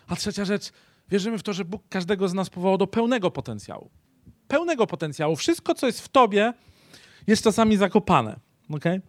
A 0.08 0.16
trzecia 0.16 0.44
rzecz, 0.44 0.72
wierzymy 1.08 1.38
w 1.38 1.42
to, 1.42 1.52
że 1.52 1.64
Bóg 1.64 1.82
każdego 1.88 2.28
z 2.28 2.34
nas 2.34 2.50
powołał 2.50 2.78
do 2.78 2.86
pełnego 2.86 3.30
potencjału 3.30 3.90
pełnego 4.48 4.86
potencjału. 4.86 5.36
Wszystko, 5.36 5.74
co 5.74 5.86
jest 5.86 6.00
w 6.00 6.08
tobie, 6.08 6.52
jest 7.26 7.44
czasami 7.44 7.76
zakopane. 7.76 8.40
Okay? 8.70 9.00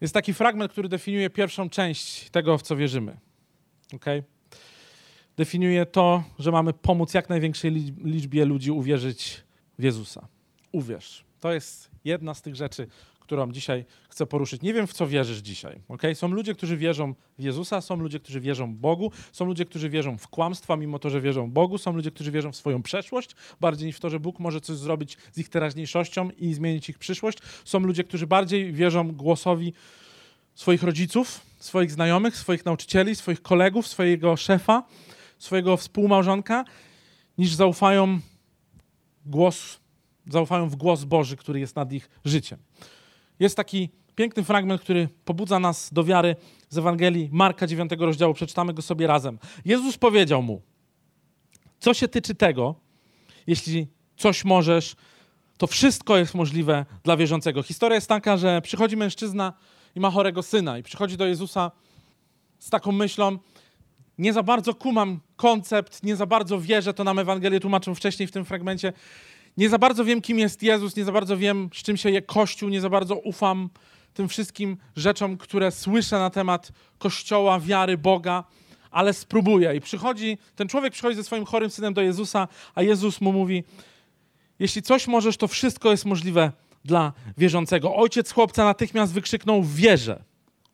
Jest 0.00 0.14
taki 0.14 0.34
fragment, 0.34 0.72
który 0.72 0.88
definiuje 0.88 1.30
pierwszą 1.30 1.70
część 1.70 2.30
tego, 2.30 2.58
w 2.58 2.62
co 2.62 2.76
wierzymy. 2.76 3.16
Okay? 3.94 4.22
Definiuje 5.36 5.86
to, 5.86 6.24
że 6.38 6.52
mamy 6.52 6.72
pomóc 6.72 7.14
jak 7.14 7.28
największej 7.28 7.70
liczbie 8.04 8.44
ludzi 8.44 8.70
uwierzyć 8.70 9.44
w 9.78 9.82
Jezusa. 9.82 10.28
Uwierz. 10.72 11.24
To 11.40 11.52
jest 11.52 11.90
jedna 12.04 12.34
z 12.34 12.42
tych 12.42 12.56
rzeczy, 12.56 12.86
którą 13.32 13.52
dzisiaj 13.52 13.84
chcę 14.08 14.26
poruszyć. 14.26 14.62
Nie 14.62 14.74
wiem, 14.74 14.86
w 14.86 14.92
co 14.92 15.06
wierzysz 15.06 15.38
dzisiaj. 15.38 15.80
Okay? 15.88 16.14
Są 16.14 16.28
ludzie, 16.28 16.54
którzy 16.54 16.76
wierzą 16.76 17.14
w 17.38 17.42
Jezusa, 17.42 17.80
są 17.80 17.96
ludzie, 17.96 18.20
którzy 18.20 18.40
wierzą 18.40 18.74
Bogu, 18.76 19.12
są 19.32 19.44
ludzie, 19.44 19.64
którzy 19.64 19.90
wierzą 19.90 20.18
w 20.18 20.28
kłamstwa, 20.28 20.76
mimo 20.76 20.98
to, 20.98 21.10
że 21.10 21.20
wierzą 21.20 21.50
Bogu, 21.50 21.78
są 21.78 21.92
ludzie, 21.92 22.10
którzy 22.10 22.30
wierzą 22.30 22.52
w 22.52 22.56
swoją 22.56 22.82
przeszłość, 22.82 23.30
bardziej 23.60 23.86
niż 23.86 23.96
w 23.96 24.00
to, 24.00 24.10
że 24.10 24.20
Bóg 24.20 24.38
może 24.38 24.60
coś 24.60 24.76
zrobić 24.76 25.16
z 25.32 25.38
ich 25.38 25.48
teraźniejszością 25.48 26.30
i 26.30 26.54
zmienić 26.54 26.88
ich 26.88 26.98
przyszłość. 26.98 27.38
Są 27.64 27.80
ludzie, 27.80 28.04
którzy 28.04 28.26
bardziej 28.26 28.72
wierzą 28.72 29.12
głosowi 29.12 29.72
swoich 30.54 30.82
rodziców, 30.82 31.40
swoich 31.58 31.92
znajomych, 31.92 32.36
swoich 32.36 32.64
nauczycieli, 32.64 33.16
swoich 33.16 33.42
kolegów, 33.42 33.86
swojego 33.86 34.36
szefa, 34.36 34.82
swojego 35.38 35.76
współmałżonka, 35.76 36.64
niż 37.38 37.54
zaufają 37.54 38.20
głos, 39.26 39.80
zaufają 40.26 40.68
w 40.68 40.76
głos 40.76 41.04
Boży, 41.04 41.36
który 41.36 41.60
jest 41.60 41.76
nad 41.76 41.92
ich 41.92 42.10
życiem. 42.24 42.58
Jest 43.42 43.56
taki 43.56 43.88
piękny 44.14 44.44
fragment, 44.44 44.80
który 44.80 45.08
pobudza 45.24 45.58
nas 45.58 45.92
do 45.92 46.04
wiary 46.04 46.36
z 46.68 46.78
Ewangelii 46.78 47.28
Marka 47.32 47.66
9 47.66 47.90
rozdziału. 47.98 48.34
Przeczytamy 48.34 48.74
go 48.74 48.82
sobie 48.82 49.06
razem. 49.06 49.38
Jezus 49.64 49.98
powiedział 49.98 50.42
mu, 50.42 50.62
co 51.80 51.94
się 51.94 52.08
tyczy 52.08 52.34
tego, 52.34 52.74
jeśli 53.46 53.86
coś 54.16 54.44
możesz, 54.44 54.96
to 55.58 55.66
wszystko 55.66 56.16
jest 56.16 56.34
możliwe 56.34 56.86
dla 57.04 57.16
wierzącego. 57.16 57.62
Historia 57.62 57.94
jest 57.94 58.08
taka, 58.08 58.36
że 58.36 58.60
przychodzi 58.60 58.96
mężczyzna 58.96 59.52
i 59.94 60.00
ma 60.00 60.10
chorego 60.10 60.42
syna 60.42 60.78
i 60.78 60.82
przychodzi 60.82 61.16
do 61.16 61.26
Jezusa 61.26 61.70
z 62.58 62.70
taką 62.70 62.92
myślą, 62.92 63.38
nie 64.18 64.32
za 64.32 64.42
bardzo 64.42 64.74
kumam 64.74 65.20
koncept, 65.36 66.02
nie 66.02 66.16
za 66.16 66.26
bardzo 66.26 66.60
wierzę, 66.60 66.94
to 66.94 67.04
nam 67.04 67.18
Ewangelię 67.18 67.60
tłumaczą 67.60 67.94
wcześniej 67.94 68.26
w 68.26 68.32
tym 68.32 68.44
fragmencie, 68.44 68.92
nie 69.56 69.68
za 69.68 69.78
bardzo 69.78 70.04
wiem, 70.04 70.20
kim 70.20 70.38
jest 70.38 70.62
Jezus, 70.62 70.96
nie 70.96 71.04
za 71.04 71.12
bardzo 71.12 71.36
wiem, 71.36 71.70
z 71.74 71.82
czym 71.82 71.96
się 71.96 72.10
je 72.10 72.22
Kościół, 72.22 72.68
nie 72.68 72.80
za 72.80 72.90
bardzo 72.90 73.16
ufam 73.16 73.70
tym 74.14 74.28
wszystkim 74.28 74.76
rzeczom, 74.96 75.36
które 75.36 75.70
słyszę 75.70 76.18
na 76.18 76.30
temat 76.30 76.72
Kościoła, 76.98 77.60
wiary, 77.60 77.98
Boga, 77.98 78.44
ale 78.90 79.12
spróbuję. 79.12 79.74
I 79.74 79.80
przychodzi, 79.80 80.38
ten 80.56 80.68
człowiek 80.68 80.92
przychodzi 80.92 81.16
ze 81.16 81.24
swoim 81.24 81.44
chorym 81.44 81.70
synem 81.70 81.94
do 81.94 82.02
Jezusa, 82.02 82.48
a 82.74 82.82
Jezus 82.82 83.20
mu 83.20 83.32
mówi, 83.32 83.64
jeśli 84.58 84.82
coś 84.82 85.06
możesz, 85.06 85.36
to 85.36 85.48
wszystko 85.48 85.90
jest 85.90 86.04
możliwe 86.04 86.52
dla 86.84 87.12
wierzącego. 87.38 87.96
Ojciec 87.96 88.32
chłopca 88.32 88.64
natychmiast 88.64 89.12
wykrzyknął 89.12 89.62
wierzę. 89.62 90.24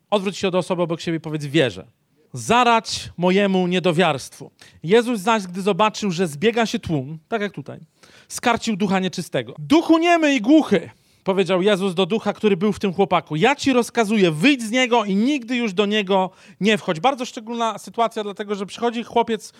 Odwróć 0.09 0.37
się 0.37 0.51
do 0.51 0.57
osoby 0.57 0.81
obok 0.81 1.01
siebie 1.01 1.17
i 1.17 1.21
powiedz 1.21 1.45
wierzę. 1.45 1.87
Zarać 2.33 3.09
mojemu 3.17 3.67
niedowiarstwu. 3.67 4.51
Jezus 4.83 5.19
zaś, 5.19 5.43
gdy 5.43 5.61
zobaczył, 5.61 6.11
że 6.11 6.27
zbiega 6.27 6.65
się 6.65 6.79
tłum, 6.79 7.19
tak 7.27 7.41
jak 7.41 7.51
tutaj, 7.51 7.79
skarcił 8.27 8.75
ducha 8.75 8.99
nieczystego. 8.99 9.53
Duchu 9.59 9.97
niemy 9.97 10.35
i 10.35 10.41
głuchy, 10.41 10.89
powiedział 11.23 11.61
Jezus 11.61 11.95
do 11.95 12.05
ducha, 12.05 12.33
który 12.33 12.57
był 12.57 12.73
w 12.73 12.79
tym 12.79 12.93
chłopaku. 12.93 13.35
Ja 13.35 13.55
ci 13.55 13.73
rozkazuję, 13.73 14.31
wyjdź 14.31 14.61
z 14.61 14.71
niego 14.71 15.05
i 15.05 15.15
nigdy 15.15 15.55
już 15.55 15.73
do 15.73 15.85
niego 15.85 16.29
nie 16.61 16.77
wchodź. 16.77 16.99
Bardzo 16.99 17.25
szczególna 17.25 17.77
sytuacja, 17.77 18.23
dlatego 18.23 18.55
że 18.55 18.65
przychodzi 18.65 19.03
chłopiec, 19.03 19.53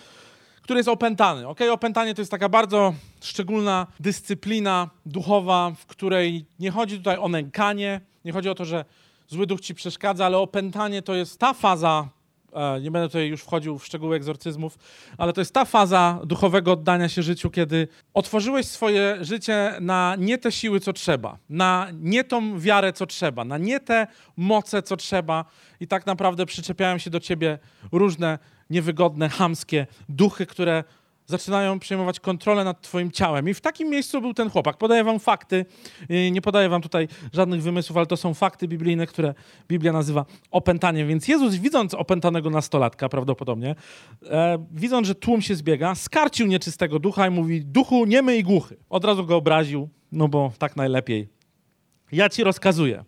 który 0.62 0.78
jest 0.78 0.88
opętany. 0.88 1.48
Ok, 1.48 1.60
opętanie 1.70 2.14
to 2.14 2.20
jest 2.20 2.30
taka 2.30 2.48
bardzo 2.48 2.94
szczególna 3.20 3.86
dyscyplina 4.00 4.90
duchowa, 5.06 5.72
w 5.78 5.86
której 5.86 6.44
nie 6.58 6.70
chodzi 6.70 6.98
tutaj 6.98 7.18
o 7.18 7.28
nękanie, 7.28 8.00
nie 8.24 8.32
chodzi 8.32 8.48
o 8.48 8.54
to, 8.54 8.64
że 8.64 8.84
zły 9.28 9.46
duch 9.46 9.60
ci 9.60 9.74
przeszkadza, 9.74 10.26
ale 10.26 10.38
opętanie 10.38 11.02
to 11.02 11.14
jest 11.14 11.38
ta 11.38 11.54
faza 11.54 12.08
nie 12.82 12.90
będę 12.90 13.08
tutaj 13.08 13.28
już 13.28 13.42
wchodził 13.42 13.78
w 13.78 13.86
szczegóły 13.86 14.16
egzorcyzmów, 14.16 14.78
ale 15.18 15.32
to 15.32 15.40
jest 15.40 15.54
ta 15.54 15.64
faza 15.64 16.18
duchowego 16.24 16.72
oddania 16.72 17.08
się 17.08 17.22
życiu, 17.22 17.50
kiedy 17.50 17.88
otworzyłeś 18.14 18.66
swoje 18.66 19.16
życie 19.20 19.76
na 19.80 20.16
nie 20.18 20.38
te 20.38 20.52
siły, 20.52 20.80
co 20.80 20.92
trzeba, 20.92 21.38
na 21.48 21.88
nie 21.92 22.24
tą 22.24 22.60
wiarę, 22.60 22.92
co 22.92 23.06
trzeba, 23.06 23.44
na 23.44 23.58
nie 23.58 23.80
te 23.80 24.06
moce, 24.36 24.82
co 24.82 24.96
trzeba. 24.96 25.44
I 25.80 25.86
tak 25.86 26.06
naprawdę 26.06 26.46
przyczepiają 26.46 26.98
się 26.98 27.10
do 27.10 27.20
ciebie 27.20 27.58
różne 27.92 28.38
niewygodne, 28.70 29.28
hamskie 29.28 29.86
duchy, 30.08 30.46
które 30.46 30.84
zaczynają 31.30 31.78
przejmować 31.78 32.20
kontrolę 32.20 32.64
nad 32.64 32.80
twoim 32.80 33.10
ciałem. 33.10 33.48
I 33.48 33.54
w 33.54 33.60
takim 33.60 33.88
miejscu 33.88 34.20
był 34.20 34.34
ten 34.34 34.50
chłopak. 34.50 34.76
Podaję 34.76 35.04
wam 35.04 35.18
fakty, 35.20 35.66
nie 36.32 36.42
podaję 36.42 36.68
wam 36.68 36.82
tutaj 36.82 37.08
żadnych 37.32 37.62
wymysłów, 37.62 37.96
ale 37.96 38.06
to 38.06 38.16
są 38.16 38.34
fakty 38.34 38.68
biblijne, 38.68 39.06
które 39.06 39.34
Biblia 39.68 39.92
nazywa 39.92 40.26
opętaniem. 40.50 41.08
Więc 41.08 41.28
Jezus, 41.28 41.54
widząc 41.54 41.94
opętanego 41.94 42.50
nastolatka 42.50 43.08
prawdopodobnie, 43.08 43.74
e, 44.30 44.66
widząc, 44.70 45.06
że 45.06 45.14
tłum 45.14 45.42
się 45.42 45.54
zbiega, 45.54 45.94
skarcił 45.94 46.46
nieczystego 46.46 46.98
ducha 46.98 47.26
i 47.26 47.30
mówi, 47.30 47.64
duchu 47.64 48.04
niemy 48.04 48.36
i 48.36 48.42
głuchy. 48.42 48.76
Od 48.90 49.04
razu 49.04 49.26
go 49.26 49.36
obraził, 49.36 49.88
no 50.12 50.28
bo 50.28 50.52
tak 50.58 50.76
najlepiej. 50.76 51.28
Ja 52.12 52.28
ci 52.28 52.44
rozkazuję. 52.44 53.04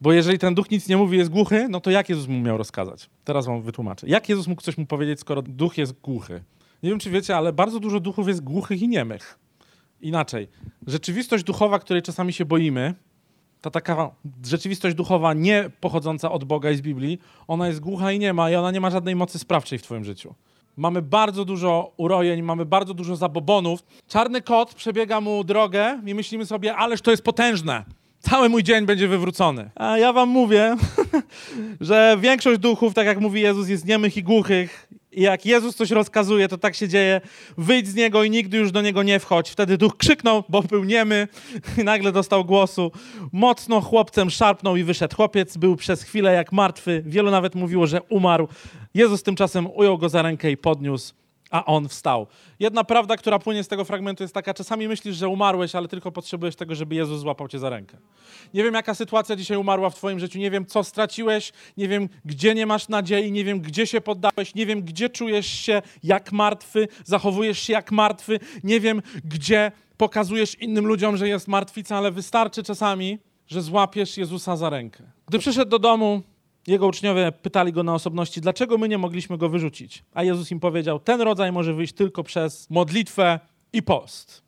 Bo 0.00 0.12
jeżeli 0.12 0.38
ten 0.38 0.54
duch 0.54 0.70
nic 0.70 0.88
nie 0.88 0.96
mówi, 0.96 1.18
jest 1.18 1.30
głuchy, 1.30 1.68
no 1.68 1.80
to 1.80 1.90
jak 1.90 2.08
Jezus 2.08 2.28
mu 2.28 2.40
miał 2.40 2.58
rozkazać? 2.58 3.10
Teraz 3.24 3.46
wam 3.46 3.62
wytłumaczę. 3.62 4.06
Jak 4.08 4.28
Jezus 4.28 4.46
mógł 4.46 4.62
coś 4.62 4.78
mu 4.78 4.86
powiedzieć, 4.86 5.20
skoro 5.20 5.42
duch 5.42 5.78
jest 5.78 5.92
głuchy? 6.00 6.42
Nie 6.84 6.90
wiem, 6.90 6.98
czy 6.98 7.10
wiecie, 7.10 7.36
ale 7.36 7.52
bardzo 7.52 7.80
dużo 7.80 8.00
duchów 8.00 8.28
jest 8.28 8.40
głuchych 8.40 8.82
i 8.82 8.88
niemych. 8.88 9.38
Inaczej, 10.00 10.48
rzeczywistość 10.86 11.44
duchowa, 11.44 11.78
której 11.78 12.02
czasami 12.02 12.32
się 12.32 12.44
boimy, 12.44 12.94
ta 13.60 13.70
taka 13.70 14.10
rzeczywistość 14.44 14.96
duchowa 14.96 15.34
nie 15.34 15.70
pochodząca 15.80 16.32
od 16.32 16.44
Boga 16.44 16.70
i 16.70 16.76
z 16.76 16.80
Biblii, 16.80 17.18
ona 17.48 17.68
jest 17.68 17.80
głucha 17.80 18.12
i 18.12 18.18
nie 18.18 18.32
ma 18.32 18.50
i 18.50 18.54
ona 18.54 18.70
nie 18.70 18.80
ma 18.80 18.90
żadnej 18.90 19.16
mocy 19.16 19.38
sprawczej 19.38 19.78
w 19.78 19.82
twoim 19.82 20.04
życiu. 20.04 20.34
Mamy 20.76 21.02
bardzo 21.02 21.44
dużo 21.44 21.92
urojeń, 21.96 22.42
mamy 22.42 22.66
bardzo 22.66 22.94
dużo 22.94 23.16
zabobonów. 23.16 23.84
Czarny 24.08 24.42
kot 24.42 24.74
przebiega 24.74 25.20
mu 25.20 25.44
drogę 25.44 26.00
i 26.06 26.14
myślimy 26.14 26.46
sobie, 26.46 26.76
ależ 26.76 27.00
to 27.00 27.10
jest 27.10 27.22
potężne. 27.22 27.84
Cały 28.18 28.48
mój 28.48 28.62
dzień 28.62 28.86
będzie 28.86 29.08
wywrócony. 29.08 29.70
A 29.74 29.98
ja 29.98 30.12
wam 30.12 30.28
mówię, 30.28 30.76
że 31.80 32.16
większość 32.20 32.60
duchów, 32.60 32.94
tak 32.94 33.06
jak 33.06 33.20
mówi 33.20 33.40
Jezus, 33.40 33.68
jest 33.68 33.86
niemych 33.86 34.16
i 34.16 34.22
głuchych 34.22 34.88
i 35.18 35.22
jak 35.22 35.46
Jezus 35.46 35.76
coś 35.76 35.90
rozkazuje, 35.90 36.48
to 36.48 36.58
tak 36.58 36.74
się 36.74 36.88
dzieje. 36.88 37.20
Wyjdź 37.58 37.88
z 37.88 37.94
niego 37.94 38.24
i 38.24 38.30
nigdy 38.30 38.56
już 38.56 38.72
do 38.72 38.82
niego 38.82 39.02
nie 39.02 39.20
wchodź. 39.20 39.50
Wtedy 39.50 39.78
duch 39.78 39.96
krzyknął, 39.96 40.44
bo 40.48 40.62
był 40.62 40.84
niemy 40.84 41.28
i 41.78 41.84
nagle 41.92 42.12
dostał 42.12 42.44
głosu. 42.44 42.92
Mocno 43.32 43.80
chłopcem 43.80 44.30
szarpnął 44.30 44.76
i 44.76 44.84
wyszedł. 44.84 45.16
Chłopiec 45.16 45.56
był 45.56 45.76
przez 45.76 46.02
chwilę 46.02 46.32
jak 46.32 46.52
martwy. 46.52 47.02
Wielu 47.06 47.30
nawet 47.30 47.54
mówiło, 47.54 47.86
że 47.86 48.02
umarł. 48.02 48.48
Jezus 48.94 49.22
tymczasem 49.22 49.70
ujął 49.70 49.98
go 49.98 50.08
za 50.08 50.22
rękę 50.22 50.50
i 50.50 50.56
podniósł 50.56 51.23
a 51.54 51.64
on 51.64 51.88
wstał. 51.88 52.26
Jedna 52.60 52.84
prawda, 52.84 53.16
która 53.16 53.38
płynie 53.38 53.64
z 53.64 53.68
tego 53.68 53.84
fragmentu 53.84 54.24
jest 54.24 54.34
taka, 54.34 54.54
czasami 54.54 54.88
myślisz, 54.88 55.16
że 55.16 55.28
umarłeś, 55.28 55.74
ale 55.74 55.88
tylko 55.88 56.12
potrzebujesz 56.12 56.56
tego, 56.56 56.74
żeby 56.74 56.94
Jezus 56.94 57.20
złapał 57.20 57.48
cię 57.48 57.58
za 57.58 57.70
rękę. 57.70 57.98
Nie 58.54 58.64
wiem, 58.64 58.74
jaka 58.74 58.94
sytuacja 58.94 59.36
dzisiaj 59.36 59.56
umarła 59.56 59.90
w 59.90 59.94
twoim 59.94 60.18
życiu, 60.18 60.38
nie 60.38 60.50
wiem, 60.50 60.66
co 60.66 60.84
straciłeś, 60.84 61.52
nie 61.76 61.88
wiem, 61.88 62.08
gdzie 62.24 62.54
nie 62.54 62.66
masz 62.66 62.88
nadziei, 62.88 63.32
nie 63.32 63.44
wiem, 63.44 63.60
gdzie 63.60 63.86
się 63.86 64.00
poddałeś, 64.00 64.54
nie 64.54 64.66
wiem, 64.66 64.82
gdzie 64.82 65.08
czujesz 65.08 65.46
się 65.46 65.82
jak 66.02 66.32
martwy, 66.32 66.88
zachowujesz 67.04 67.58
się 67.58 67.72
jak 67.72 67.92
martwy, 67.92 68.40
nie 68.64 68.80
wiem, 68.80 69.02
gdzie 69.24 69.72
pokazujesz 69.96 70.54
innym 70.54 70.86
ludziom, 70.86 71.16
że 71.16 71.28
jest 71.28 71.48
martwica, 71.48 71.96
ale 71.96 72.10
wystarczy 72.10 72.62
czasami, 72.62 73.18
że 73.46 73.62
złapiesz 73.62 74.16
Jezusa 74.16 74.56
za 74.56 74.70
rękę. 74.70 75.04
Gdy 75.28 75.38
przyszedł 75.38 75.70
do 75.70 75.78
domu, 75.78 76.22
jego 76.66 76.86
uczniowie 76.86 77.32
pytali 77.32 77.72
go 77.72 77.82
na 77.82 77.94
osobności, 77.94 78.40
dlaczego 78.40 78.78
my 78.78 78.88
nie 78.88 78.98
mogliśmy 78.98 79.38
go 79.38 79.48
wyrzucić. 79.48 80.04
A 80.14 80.22
Jezus 80.22 80.50
im 80.50 80.60
powiedział, 80.60 81.00
ten 81.00 81.20
rodzaj 81.20 81.52
może 81.52 81.74
wyjść 81.74 81.92
tylko 81.92 82.22
przez 82.22 82.70
modlitwę 82.70 83.40
i 83.72 83.82
post. 83.82 84.42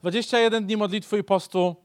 21 0.00 0.66
dni 0.66 0.76
modlitwy 0.76 1.18
i 1.18 1.24
postu 1.24 1.76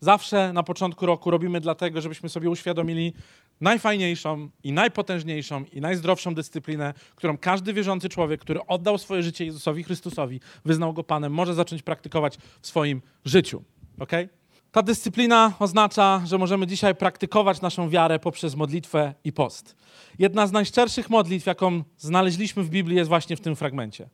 zawsze 0.00 0.52
na 0.52 0.62
początku 0.62 1.06
roku 1.06 1.30
robimy 1.30 1.60
dlatego, 1.60 2.00
żebyśmy 2.00 2.28
sobie 2.28 2.50
uświadomili 2.50 3.12
najfajniejszą 3.60 4.48
i 4.64 4.72
najpotężniejszą 4.72 5.64
i 5.72 5.80
najzdrowszą 5.80 6.34
dyscyplinę, 6.34 6.94
którą 7.14 7.38
każdy 7.38 7.72
wierzący 7.72 8.08
człowiek, 8.08 8.40
który 8.40 8.66
oddał 8.66 8.98
swoje 8.98 9.22
życie 9.22 9.44
Jezusowi 9.44 9.84
Chrystusowi, 9.84 10.40
wyznał 10.64 10.92
go 10.92 11.04
Panem, 11.04 11.32
może 11.32 11.54
zacząć 11.54 11.82
praktykować 11.82 12.38
w 12.60 12.66
swoim 12.66 13.02
życiu. 13.24 13.62
Okay? 13.98 14.28
Ta 14.72 14.82
dyscyplina 14.82 15.52
oznacza, 15.58 16.22
że 16.26 16.38
możemy 16.38 16.66
dzisiaj 16.66 16.94
praktykować 16.94 17.60
naszą 17.60 17.88
wiarę 17.88 18.18
poprzez 18.18 18.54
modlitwę 18.54 19.14
i 19.24 19.32
post. 19.32 19.76
Jedna 20.18 20.46
z 20.46 20.52
najszczerszych 20.52 21.10
modlitw, 21.10 21.46
jaką 21.46 21.82
znaleźliśmy 21.98 22.62
w 22.62 22.70
Biblii, 22.70 22.96
jest 22.96 23.08
właśnie 23.08 23.36
w 23.36 23.40
tym 23.40 23.56
fragmencie. 23.56 24.08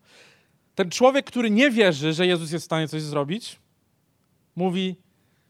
Ten 0.75 0.91
człowiek, 0.91 1.27
który 1.27 1.51
nie 1.51 1.71
wierzy, 1.71 2.13
że 2.13 2.27
Jezus 2.27 2.53
jest 2.53 2.65
w 2.65 2.67
stanie 2.67 2.89
coś 2.89 3.03
zrobić, 3.03 3.59
mówi: 4.57 4.97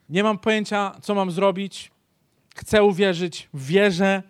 Nie 0.08 0.22
mam 0.22 0.38
pojęcia, 0.38 0.92
co 1.02 1.14
mam 1.14 1.30
zrobić, 1.30 1.90
chcę 2.56 2.82
uwierzyć, 2.82 3.48
wierzę, 3.54 4.22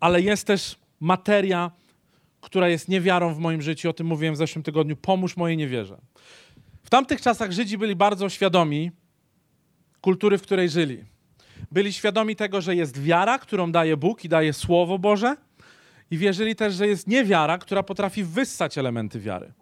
ale 0.00 0.20
jest 0.20 0.46
też 0.46 0.76
materia, 1.00 1.70
która 2.40 2.68
jest 2.68 2.88
niewiarą 2.88 3.34
w 3.34 3.38
moim 3.38 3.62
życiu. 3.62 3.90
O 3.90 3.92
tym 3.92 4.06
mówiłem 4.06 4.34
w 4.34 4.38
zeszłym 4.38 4.62
tygodniu. 4.62 4.96
Pomóż 4.96 5.36
mojej 5.36 5.56
niewierze. 5.56 5.98
W 6.82 6.90
tamtych 6.90 7.20
czasach 7.20 7.52
Żydzi 7.52 7.78
byli 7.78 7.96
bardzo 7.96 8.28
świadomi, 8.28 8.90
kultury, 10.02 10.38
w 10.38 10.42
której 10.42 10.68
żyli. 10.68 11.04
Byli 11.72 11.92
świadomi 11.92 12.36
tego, 12.36 12.60
że 12.60 12.76
jest 12.76 13.02
wiara, 13.02 13.38
którą 13.38 13.72
daje 13.72 13.96
Bóg 13.96 14.24
i 14.24 14.28
daje 14.28 14.52
Słowo 14.52 14.98
Boże, 14.98 15.36
i 16.10 16.18
wierzyli 16.18 16.56
też, 16.56 16.74
że 16.74 16.86
jest 16.86 17.06
niewiara, 17.06 17.58
która 17.58 17.82
potrafi 17.82 18.24
wyssać 18.24 18.78
elementy 18.78 19.20
wiary. 19.20 19.52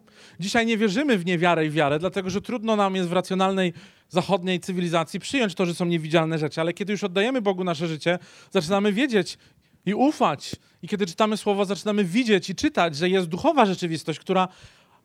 Dzisiaj 0.40 0.66
nie 0.66 0.76
wierzymy 0.76 1.18
w 1.18 1.26
niewiarę 1.26 1.66
i 1.66 1.70
wiarę, 1.70 1.98
dlatego 1.98 2.30
że 2.30 2.40
trudno 2.40 2.76
nam 2.76 2.96
jest 2.96 3.08
w 3.08 3.12
racjonalnej 3.12 3.72
zachodniej 4.08 4.60
cywilizacji 4.60 5.20
przyjąć 5.20 5.54
to, 5.54 5.66
że 5.66 5.74
są 5.74 5.84
niewidzialne 5.84 6.38
rzeczy, 6.38 6.60
ale 6.60 6.72
kiedy 6.72 6.92
już 6.92 7.04
oddajemy 7.04 7.42
Bogu 7.42 7.64
nasze 7.64 7.88
życie, 7.88 8.18
zaczynamy 8.50 8.92
wiedzieć 8.92 9.38
i 9.86 9.94
ufać. 9.94 10.56
I 10.82 10.88
kiedy 10.88 11.06
czytamy 11.06 11.36
słowo, 11.36 11.64
zaczynamy 11.64 12.04
widzieć 12.04 12.50
i 12.50 12.54
czytać, 12.54 12.96
że 12.96 13.08
jest 13.08 13.26
duchowa 13.26 13.66
rzeczywistość, 13.66 14.18
która 14.18 14.48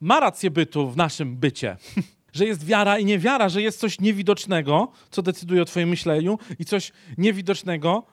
ma 0.01 0.19
rację 0.19 0.51
bytu 0.51 0.89
w 0.91 0.97
naszym 0.97 1.37
bycie. 1.37 1.77
że 2.35 2.45
jest 2.45 2.65
wiara 2.65 2.99
i 2.99 3.05
niewiara, 3.05 3.49
że 3.49 3.61
jest 3.61 3.79
coś 3.79 3.99
niewidocznego, 3.99 4.91
co 5.11 5.21
decyduje 5.21 5.61
o 5.61 5.65
Twoim 5.65 5.89
myśleniu, 5.89 6.39
i 6.59 6.65
coś 6.65 6.91
niewidocznego, 7.17 8.03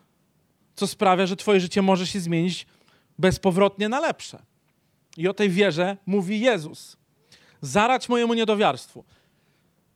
co 0.74 0.86
sprawia, 0.86 1.26
że 1.26 1.36
Twoje 1.36 1.60
życie 1.60 1.82
może 1.82 2.06
się 2.06 2.20
zmienić 2.20 2.66
bezpowrotnie 3.18 3.88
na 3.88 4.00
lepsze. 4.00 4.42
I 5.16 5.28
o 5.28 5.34
tej 5.34 5.50
wierze 5.50 5.96
mówi 6.06 6.40
Jezus. 6.40 6.96
Zarać 7.60 8.08
mojemu 8.08 8.34
niedowiarstwu. 8.34 9.04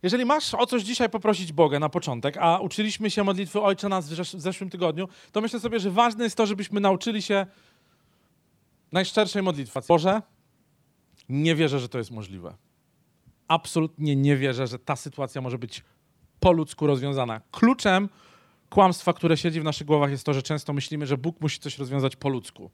Jeżeli 0.02 0.24
masz 0.24 0.54
o 0.54 0.66
coś 0.66 0.82
dzisiaj 0.82 1.10
poprosić 1.10 1.52
Boga 1.52 1.78
na 1.78 1.88
początek, 1.88 2.36
a 2.36 2.58
uczyliśmy 2.58 3.10
się 3.10 3.24
modlitwy 3.24 3.60
Ojcze 3.60 3.88
nas 3.88 4.08
w 4.08 4.40
zeszłym 4.40 4.70
tygodniu, 4.70 5.08
to 5.32 5.40
myślę 5.40 5.60
sobie, 5.60 5.80
że 5.80 5.90
ważne 5.90 6.24
jest 6.24 6.36
to, 6.36 6.46
żebyśmy 6.46 6.80
nauczyli 6.80 7.22
się 7.22 7.46
najszczerszej 8.92 9.42
modlitwy. 9.42 9.80
Boże, 9.88 10.22
nie 11.28 11.54
wierzę, 11.54 11.80
że 11.80 11.88
to 11.88 11.98
jest 11.98 12.10
możliwe. 12.10 12.65
Absolutnie 13.48 14.16
nie 14.16 14.36
wierzę, 14.36 14.66
że 14.66 14.78
ta 14.78 14.96
sytuacja 14.96 15.40
może 15.40 15.58
być 15.58 15.82
po 16.40 16.52
ludzku 16.52 16.86
rozwiązana. 16.86 17.40
Kluczem 17.50 18.08
kłamstwa, 18.70 19.12
które 19.12 19.36
siedzi 19.36 19.60
w 19.60 19.64
naszych 19.64 19.86
głowach, 19.86 20.10
jest 20.10 20.26
to, 20.26 20.34
że 20.34 20.42
często 20.42 20.72
myślimy, 20.72 21.06
że 21.06 21.18
Bóg 21.18 21.40
musi 21.40 21.58
coś 21.58 21.78
rozwiązać 21.78 22.16
po 22.16 22.28
ludzku. 22.28 22.70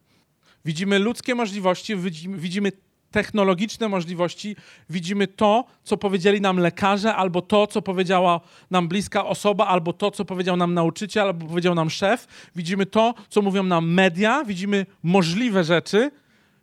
Widzimy 0.65 0.99
ludzkie 0.99 1.35
możliwości, 1.35 1.97
widzimy, 2.29 2.73
technologiczne 3.11 3.89
możliwości, 3.89 4.57
widzimy 4.91 5.27
to, 5.27 5.65
co 5.85 5.97
powiedzieli 5.97 6.41
nam 6.41 6.57
lekarze, 6.59 7.15
albo 7.15 7.43
to, 7.43 7.67
co 7.67 7.83
powiedziała 7.83 8.41
nam 8.71 8.89
bliska 8.89 9.25
osoba, 9.25 9.67
albo 9.67 9.93
to, 9.93 10.11
co 10.11 10.25
powiedział 10.25 10.57
nam 10.57 10.75
nauczyciel, 10.75 11.23
albo 11.23 11.47
powiedział 11.47 11.75
nam 11.75 11.91
szef. 11.91 12.27
Widzimy 12.57 12.87
to, 12.87 13.15
co 13.29 13.43
mówią 13.43 13.63
nam 13.63 13.93
media, 13.93 14.45
widzimy 14.45 14.87
możliwe 15.03 15.65
rzeczy, 15.65 16.11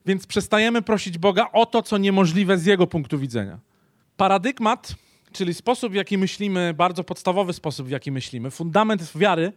więc 0.06 0.28
przestajemy 0.28 0.82
prosić 0.82 1.18
Boga 1.18 1.48
o 1.54 1.66
to, 1.66 1.82
co 1.82 1.98
niemożliwe 1.98 2.58
z 2.58 2.66
Jego 2.66 2.88
punktu 2.88 3.20
widzenia. 3.20 3.60
Paradygmat, 4.20 4.96
czyli 5.32 5.54
sposób, 5.54 5.92
w 5.92 5.96
jaki 5.96 6.18
myślimy, 6.18 6.74
bardzo 6.74 7.04
podstawowy 7.04 7.54
sposób, 7.54 7.88
w 7.88 7.90
jaki 7.90 8.12
myślimy, 8.12 8.52
fundament 8.52 9.18
wiary, 9.18 9.54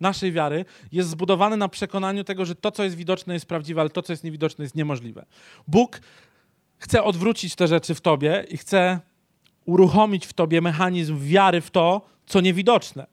naszej 0.00 0.32
wiary, 0.32 0.64
jest 0.92 1.08
zbudowany 1.08 1.56
na 1.56 1.68
przekonaniu 1.68 2.24
tego, 2.24 2.44
że 2.44 2.54
to, 2.54 2.70
co 2.70 2.84
jest 2.84 2.96
widoczne, 2.96 3.34
jest 3.34 3.46
prawdziwe, 3.46 3.80
ale 3.80 3.90
to, 3.90 4.02
co 4.02 4.12
jest 4.12 4.24
niewidoczne, 4.24 4.64
jest 4.64 4.74
niemożliwe. 4.74 5.26
Bóg 5.68 6.00
chce 6.78 7.02
odwrócić 7.02 7.54
te 7.54 7.68
rzeczy 7.68 7.94
w 7.94 8.00
tobie 8.00 8.44
i 8.48 8.56
chce 8.56 9.00
uruchomić 9.64 10.26
w 10.26 10.32
tobie 10.32 10.60
mechanizm 10.60 11.18
wiary 11.18 11.60
w 11.60 11.70
to, 11.70 12.00
co 12.26 12.40
niewidoczne. 12.40 13.06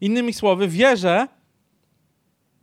Innymi 0.00 0.32
słowy, 0.32 0.68
wierzę, 0.68 1.28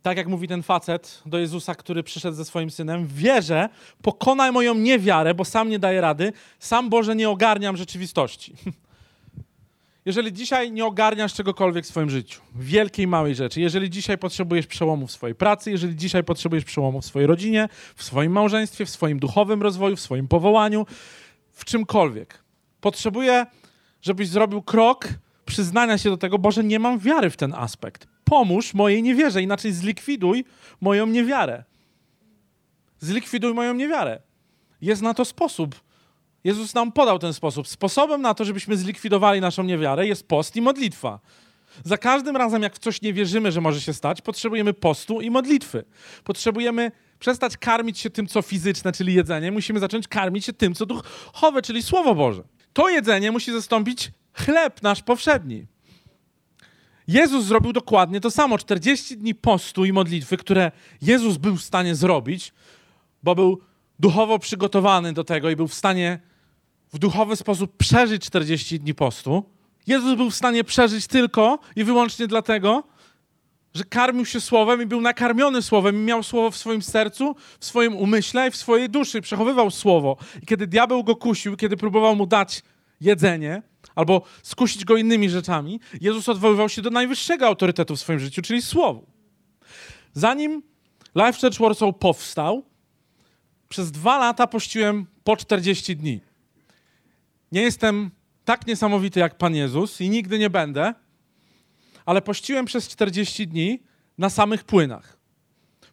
tak 0.02 0.16
jak 0.16 0.26
mówi 0.26 0.48
ten 0.48 0.62
facet 0.62 1.22
do 1.26 1.38
Jezusa, 1.38 1.74
który 1.74 2.02
przyszedł 2.02 2.36
ze 2.36 2.44
swoim 2.44 2.70
synem, 2.70 3.06
wierzę, 3.06 3.68
pokonaj 4.02 4.52
moją 4.52 4.74
niewiarę, 4.74 5.34
bo 5.34 5.44
sam 5.44 5.68
nie 5.68 5.78
daję 5.78 6.00
rady, 6.00 6.32
sam 6.58 6.90
Boże 6.90 7.16
nie 7.16 7.30
ogarniam 7.30 7.76
rzeczywistości. 7.76 8.54
Jeżeli 10.04 10.32
dzisiaj 10.32 10.72
nie 10.72 10.84
ogarniasz 10.84 11.34
czegokolwiek 11.34 11.84
w 11.84 11.88
swoim 11.88 12.10
życiu, 12.10 12.40
wielkiej, 12.54 13.06
małej 13.06 13.34
rzeczy, 13.34 13.60
jeżeli 13.60 13.90
dzisiaj 13.90 14.18
potrzebujesz 14.18 14.66
przełomu 14.66 15.06
w 15.06 15.12
swojej 15.12 15.34
pracy, 15.34 15.70
jeżeli 15.70 15.96
dzisiaj 15.96 16.24
potrzebujesz 16.24 16.64
przełomu 16.64 17.00
w 17.00 17.04
swojej 17.04 17.26
rodzinie, 17.26 17.68
w 17.96 18.02
swoim 18.02 18.32
małżeństwie, 18.32 18.86
w 18.86 18.90
swoim 18.90 19.18
duchowym 19.18 19.62
rozwoju, 19.62 19.96
w 19.96 20.00
swoim 20.00 20.28
powołaniu, 20.28 20.86
w 21.52 21.64
czymkolwiek, 21.64 22.44
potrzebuję, 22.80 23.46
żebyś 24.00 24.28
zrobił 24.28 24.62
krok 24.62 25.08
przyznania 25.44 25.98
się 25.98 26.10
do 26.10 26.16
tego, 26.16 26.38
Boże, 26.38 26.64
nie 26.64 26.78
mam 26.78 26.98
wiary 26.98 27.30
w 27.30 27.36
ten 27.36 27.54
aspekt. 27.54 28.11
Pomóż 28.24 28.74
mojej 28.74 29.02
niewierze, 29.02 29.42
inaczej 29.42 29.72
zlikwiduj 29.72 30.44
moją 30.80 31.06
niewiarę. 31.06 31.64
Zlikwiduj 33.00 33.54
moją 33.54 33.74
niewiarę. 33.74 34.22
Jest 34.80 35.02
na 35.02 35.14
to 35.14 35.24
sposób 35.24 35.74
Jezus 36.44 36.74
nam 36.74 36.92
podał 36.92 37.18
ten 37.18 37.32
sposób. 37.32 37.68
Sposobem 37.68 38.22
na 38.22 38.34
to, 38.34 38.44
żebyśmy 38.44 38.76
zlikwidowali 38.76 39.40
naszą 39.40 39.62
niewiarę, 39.62 40.06
jest 40.06 40.28
post 40.28 40.56
i 40.56 40.62
modlitwa. 40.62 41.20
Za 41.84 41.98
każdym 41.98 42.36
razem, 42.36 42.62
jak 42.62 42.74
w 42.74 42.78
coś 42.78 43.02
nie 43.02 43.12
wierzymy, 43.12 43.52
że 43.52 43.60
może 43.60 43.80
się 43.80 43.92
stać, 43.92 44.20
potrzebujemy 44.20 44.74
postu 44.74 45.20
i 45.20 45.30
modlitwy. 45.30 45.84
Potrzebujemy 46.24 46.92
przestać 47.18 47.56
karmić 47.56 47.98
się 47.98 48.10
tym, 48.10 48.26
co 48.26 48.42
fizyczne, 48.42 48.92
czyli 48.92 49.14
jedzenie. 49.14 49.52
Musimy 49.52 49.80
zacząć 49.80 50.08
karmić 50.08 50.44
się 50.44 50.52
tym, 50.52 50.74
co 50.74 50.86
duchowe, 50.86 51.62
czyli 51.62 51.82
Słowo 51.82 52.14
Boże. 52.14 52.42
To 52.72 52.88
jedzenie 52.88 53.32
musi 53.32 53.52
zastąpić 53.52 54.10
chleb 54.34 54.82
nasz 54.82 55.02
powszedni. 55.02 55.66
Jezus 57.08 57.44
zrobił 57.44 57.72
dokładnie 57.72 58.20
to 58.20 58.30
samo. 58.30 58.58
40 58.58 59.16
dni 59.16 59.34
postu 59.34 59.84
i 59.84 59.92
modlitwy, 59.92 60.36
które 60.36 60.72
Jezus 61.02 61.36
był 61.36 61.56
w 61.56 61.62
stanie 61.62 61.94
zrobić, 61.94 62.52
bo 63.22 63.34
był 63.34 63.60
duchowo 63.98 64.38
przygotowany 64.38 65.12
do 65.12 65.24
tego 65.24 65.50
i 65.50 65.56
był 65.56 65.68
w 65.68 65.74
stanie 65.74 66.20
w 66.92 66.98
duchowy 66.98 67.36
sposób 67.36 67.76
przeżyć 67.76 68.24
40 68.24 68.80
dni 68.80 68.94
postu. 68.94 69.44
Jezus 69.86 70.14
był 70.14 70.30
w 70.30 70.34
stanie 70.34 70.64
przeżyć 70.64 71.06
tylko 71.06 71.58
i 71.76 71.84
wyłącznie 71.84 72.26
dlatego, 72.26 72.82
że 73.74 73.84
karmił 73.84 74.26
się 74.26 74.40
słowem 74.40 74.82
i 74.82 74.86
był 74.86 75.00
nakarmiony 75.00 75.62
słowem 75.62 75.96
i 75.96 75.98
miał 75.98 76.22
słowo 76.22 76.50
w 76.50 76.56
swoim 76.56 76.82
sercu, 76.82 77.36
w 77.60 77.64
swoim 77.64 77.96
umyśle 77.96 78.48
i 78.48 78.50
w 78.50 78.56
swojej 78.56 78.90
duszy. 78.90 79.20
Przechowywał 79.20 79.70
słowo. 79.70 80.16
I 80.42 80.46
kiedy 80.46 80.66
diabeł 80.66 81.04
go 81.04 81.16
kusił, 81.16 81.56
kiedy 81.56 81.76
próbował 81.76 82.16
mu 82.16 82.26
dać 82.26 82.62
jedzenie 83.02 83.62
albo 83.94 84.22
skusić 84.42 84.84
go 84.84 84.96
innymi 84.96 85.30
rzeczami, 85.30 85.80
Jezus 86.00 86.28
odwoływał 86.28 86.68
się 86.68 86.82
do 86.82 86.90
najwyższego 86.90 87.46
autorytetu 87.46 87.96
w 87.96 88.00
swoim 88.00 88.18
życiu, 88.18 88.42
czyli 88.42 88.62
słowu. 88.62 89.06
Zanim 90.12 90.62
Life 91.14 91.40
Church 91.40 91.58
Warsaw 91.58 91.98
powstał, 91.98 92.64
przez 93.68 93.92
dwa 93.92 94.18
lata 94.18 94.46
pościłem 94.46 95.06
po 95.24 95.36
40 95.36 95.96
dni. 95.96 96.20
Nie 97.52 97.62
jestem 97.62 98.10
tak 98.44 98.66
niesamowity 98.66 99.20
jak 99.20 99.38
Pan 99.38 99.54
Jezus 99.54 100.00
i 100.00 100.10
nigdy 100.10 100.38
nie 100.38 100.50
będę, 100.50 100.94
ale 102.06 102.22
pościłem 102.22 102.64
przez 102.64 102.88
40 102.88 103.48
dni 103.48 103.82
na 104.18 104.30
samych 104.30 104.64
płynach. 104.64 105.18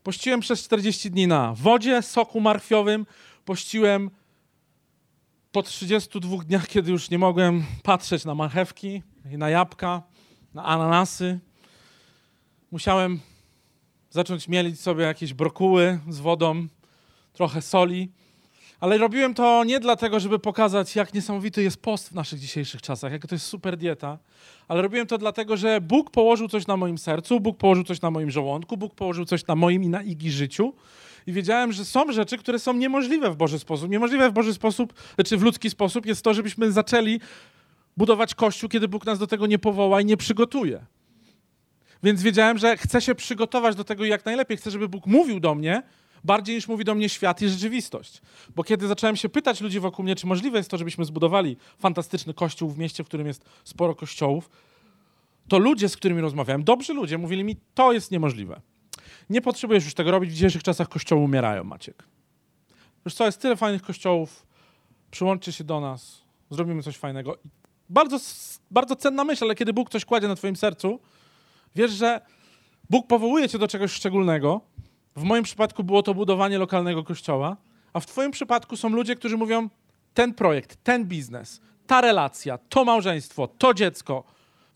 Pościłem 0.04 0.40
przez 0.40 0.64
40 0.64 1.12
dni 1.12 1.28
na 1.28 1.54
wodzie, 1.54 2.02
soku 2.02 2.42
marchwiowym, 2.42 3.06
pościłem 3.46 4.10
po 5.52 5.64
32 5.64 6.38
dniach, 6.38 6.68
kiedy 6.68 6.92
już 6.92 7.10
nie 7.10 7.20
mogłem 7.20 7.64
patrzeć 7.84 8.26
na 8.26 8.36
marchewki 8.36 9.04
na 9.26 9.50
jabłka, 9.50 10.04
na 10.54 10.66
ananasy. 10.66 11.40
Musiałem 12.72 13.20
zacząć 14.10 14.48
mielić 14.48 14.80
sobie 14.80 15.04
jakieś 15.04 15.34
brokuły 15.34 16.00
z 16.10 16.20
wodą, 16.20 16.68
trochę 17.34 17.62
soli. 17.62 18.12
Ale 18.80 18.98
robiłem 18.98 19.34
to 19.34 19.64
nie 19.64 19.80
dlatego, 19.80 20.20
żeby 20.20 20.40
pokazać, 20.40 20.96
jak 20.96 21.14
niesamowity 21.14 21.64
jest 21.64 21.82
post 21.82 22.10
w 22.10 22.16
naszych 22.16 22.40
dzisiejszych 22.40 22.82
czasach, 22.82 23.12
jak 23.12 23.28
to 23.28 23.36
jest 23.36 23.46
super 23.46 23.78
dieta, 23.78 24.18
ale 24.68 24.82
robiłem 24.82 25.08
to 25.08 25.18
dlatego, 25.18 25.58
że 25.58 25.82
Bóg 25.82 26.12
położył 26.12 26.48
coś 26.48 26.68
na 26.68 26.78
moim 26.78 26.98
sercu, 26.98 27.40
Bóg 27.40 27.58
położył 27.58 27.84
coś 27.84 28.02
na 28.02 28.12
moim 28.12 28.32
żołądku, 28.32 28.78
Bóg 28.78 28.96
położył 28.96 29.26
coś 29.26 29.48
na 29.48 29.56
moim 29.56 29.84
i 29.84 29.90
na 29.90 30.04
Igi 30.04 30.32
życiu. 30.32 30.74
I 31.30 31.34
wiedziałem, 31.34 31.72
że 31.72 31.86
są 31.86 32.12
rzeczy, 32.12 32.38
które 32.38 32.60
są 32.60 32.74
niemożliwe 32.74 33.32
w 33.32 33.36
Boży 33.36 33.60
sposób. 33.60 33.90
Niemożliwe 33.90 34.30
w 34.30 34.34
Boży 34.34 34.54
sposób, 34.54 34.94
czy 35.26 35.38
w 35.38 35.42
ludzki 35.42 35.70
sposób 35.70 36.06
jest 36.06 36.22
to, 36.24 36.34
żebyśmy 36.34 36.72
zaczęli 36.72 37.20
budować 37.98 38.36
Kościół, 38.36 38.70
kiedy 38.70 38.88
Bóg 38.88 39.06
nas 39.06 39.20
do 39.20 39.28
tego 39.28 39.48
nie 39.48 39.60
powoła 39.60 40.02
i 40.02 40.06
nie 40.06 40.18
przygotuje. 40.18 40.86
Więc 42.04 42.22
wiedziałem, 42.22 42.58
że 42.58 42.78
chcę 42.78 43.02
się 43.02 43.16
przygotować 43.16 43.76
do 43.76 43.84
tego 43.84 44.06
jak 44.06 44.26
najlepiej. 44.26 44.58
Chcę, 44.58 44.72
żeby 44.72 44.90
Bóg 44.90 45.06
mówił 45.06 45.40
do 45.40 45.56
mnie, 45.56 45.84
bardziej 46.24 46.56
niż 46.56 46.68
mówi 46.68 46.84
do 46.84 46.96
mnie 46.96 47.10
świat 47.10 47.42
i 47.42 47.50
rzeczywistość. 47.50 48.22
Bo 48.56 48.64
kiedy 48.64 48.88
zacząłem 48.88 49.16
się 49.16 49.30
pytać 49.30 49.62
ludzi 49.62 49.80
wokół 49.80 50.06
mnie, 50.06 50.16
czy 50.16 50.28
możliwe 50.28 50.58
jest 50.58 50.70
to, 50.70 50.78
żebyśmy 50.78 51.06
zbudowali 51.06 51.58
fantastyczny 51.78 52.34
kościół 52.34 52.70
w 52.70 52.78
mieście, 52.78 53.04
w 53.04 53.08
którym 53.08 53.28
jest 53.28 53.46
sporo 53.64 53.96
kościołów, 53.96 54.50
to 55.48 55.60
ludzie, 55.60 55.90
z 55.90 55.98
którymi 55.98 56.22
rozmawiałem, 56.22 56.64
dobrzy 56.64 56.94
ludzie, 56.94 57.18
mówili 57.18 57.44
mi, 57.44 57.56
to 57.74 57.94
jest 57.94 58.12
niemożliwe. 58.12 58.62
Nie 59.30 59.42
potrzebujesz 59.42 59.86
już 59.86 59.94
tego 59.94 60.12
robić, 60.12 60.30
w 60.30 60.34
dzisiejszych 60.34 60.64
czasach 60.64 60.90
kościoły 60.90 61.22
umierają, 61.22 61.64
Maciek. 61.64 62.04
Już 63.06 63.14
co, 63.14 63.26
jest 63.26 63.42
tyle 63.42 63.56
fajnych 63.56 63.82
kościołów, 63.82 64.46
przyłączcie 65.12 65.52
się 65.52 65.64
do 65.64 65.80
nas, 65.80 66.22
zrobimy 66.50 66.84
coś 66.84 66.98
fajnego. 66.98 67.38
Bardzo, 67.90 68.20
bardzo 68.72 68.96
cenna 68.96 69.24
myśl, 69.24 69.44
ale 69.44 69.56
kiedy 69.56 69.74
Bóg 69.74 69.90
coś 69.90 70.06
kładzie 70.06 70.28
na 70.28 70.36
twoim 70.36 70.56
sercu, 70.56 71.00
wiesz, 71.76 71.92
że 71.92 72.22
Bóg 72.90 73.08
powołuje 73.08 73.50
cię 73.50 73.58
do 73.58 73.68
czegoś 73.68 73.92
szczególnego, 73.92 74.62
w 75.16 75.24
moim 75.24 75.44
przypadku 75.44 75.84
było 75.84 76.04
to 76.04 76.14
budowanie 76.14 76.58
lokalnego 76.58 77.04
kościoła, 77.04 77.58
a 77.94 78.00
w 78.00 78.06
Twoim 78.06 78.32
przypadku 78.32 78.78
są 78.78 78.90
ludzie, 78.90 79.16
którzy 79.16 79.38
mówią: 79.38 79.70
ten 80.14 80.34
projekt, 80.34 80.84
ten 80.84 81.06
biznes, 81.06 81.62
ta 81.88 82.02
relacja, 82.02 82.58
to 82.58 82.86
małżeństwo, 82.86 83.48
to 83.48 83.74
dziecko, 83.74 84.24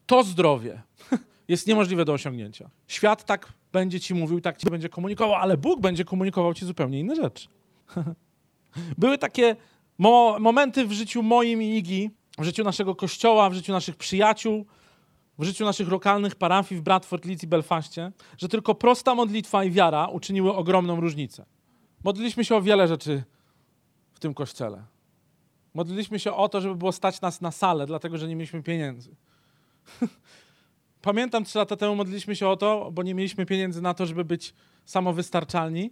to 0.05 0.23
zdrowie 0.23 0.81
jest 1.47 1.67
niemożliwe 1.67 2.05
do 2.05 2.13
osiągnięcia. 2.13 2.69
Świat 2.87 3.25
tak 3.25 3.53
będzie 3.73 3.99
Ci 3.99 4.13
mówił, 4.13 4.41
tak 4.41 4.57
Ci 4.57 4.69
będzie 4.69 4.89
komunikował, 4.89 5.35
ale 5.35 5.57
Bóg 5.57 5.81
będzie 5.81 6.05
komunikował 6.05 6.53
Ci 6.53 6.65
zupełnie 6.65 6.99
inne 6.99 7.15
rzeczy. 7.15 7.47
Były 8.97 9.17
takie 9.17 9.55
mo 9.97 10.37
momenty 10.39 10.87
w 10.87 10.91
życiu 10.91 11.23
moim 11.23 11.61
i 11.61 11.77
Igi, 11.77 12.11
w 12.37 12.43
życiu 12.43 12.63
naszego 12.63 12.95
kościoła, 12.95 13.49
w 13.49 13.53
życiu 13.53 13.71
naszych 13.71 13.95
przyjaciół, 13.95 14.65
w 15.39 15.43
życiu 15.43 15.65
naszych 15.65 15.87
lokalnych 15.87 16.35
parafii 16.35 16.81
w 16.81 16.83
Bradford, 16.83 17.25
Leeds 17.25 17.43
i 17.43 17.47
Belfaście, 17.47 18.11
że 18.37 18.49
tylko 18.49 18.75
prosta 18.75 19.15
modlitwa 19.15 19.63
i 19.63 19.71
wiara 19.71 20.07
uczyniły 20.07 20.55
ogromną 20.55 20.99
różnicę. 20.99 21.45
Modliliśmy 22.03 22.45
się 22.45 22.55
o 22.55 22.61
wiele 22.61 22.87
rzeczy 22.87 23.23
w 24.13 24.19
tym 24.19 24.33
kościele. 24.33 24.83
Modliliśmy 25.73 26.19
się 26.19 26.33
o 26.33 26.49
to, 26.49 26.61
żeby 26.61 26.75
było 26.75 26.91
stać 26.91 27.21
nas 27.21 27.41
na 27.41 27.51
salę, 27.51 27.85
dlatego 27.85 28.17
że 28.17 28.27
nie 28.27 28.35
mieliśmy 28.35 28.63
pieniędzy. 28.63 29.15
Pamiętam, 31.03 31.43
trzy 31.43 31.57
lata 31.57 31.75
temu 31.75 31.95
modliliśmy 31.95 32.35
się 32.35 32.47
o 32.47 32.57
to, 32.57 32.91
bo 32.91 33.03
nie 33.03 33.15
mieliśmy 33.15 33.45
pieniędzy 33.45 33.81
na 33.81 33.93
to, 33.93 34.05
żeby 34.05 34.25
być 34.25 34.53
samowystarczalni. 34.85 35.91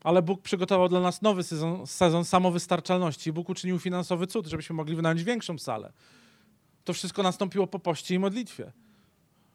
ale 0.00 0.22
Bóg 0.22 0.42
przygotował 0.42 0.88
dla 0.88 1.00
nas 1.00 1.22
nowy 1.22 1.42
sezon, 1.42 1.86
sezon 1.86 2.24
samowystarczalności. 2.24 3.32
Bóg 3.32 3.48
uczynił 3.48 3.78
finansowy 3.78 4.26
cud, 4.26 4.46
żebyśmy 4.46 4.76
mogli 4.76 4.96
wynająć 4.96 5.24
większą 5.24 5.58
salę. 5.58 5.92
To 6.84 6.92
wszystko 6.92 7.22
nastąpiło 7.22 7.66
po 7.66 7.78
poście 7.78 8.14
i 8.14 8.18
modlitwie. 8.18 8.72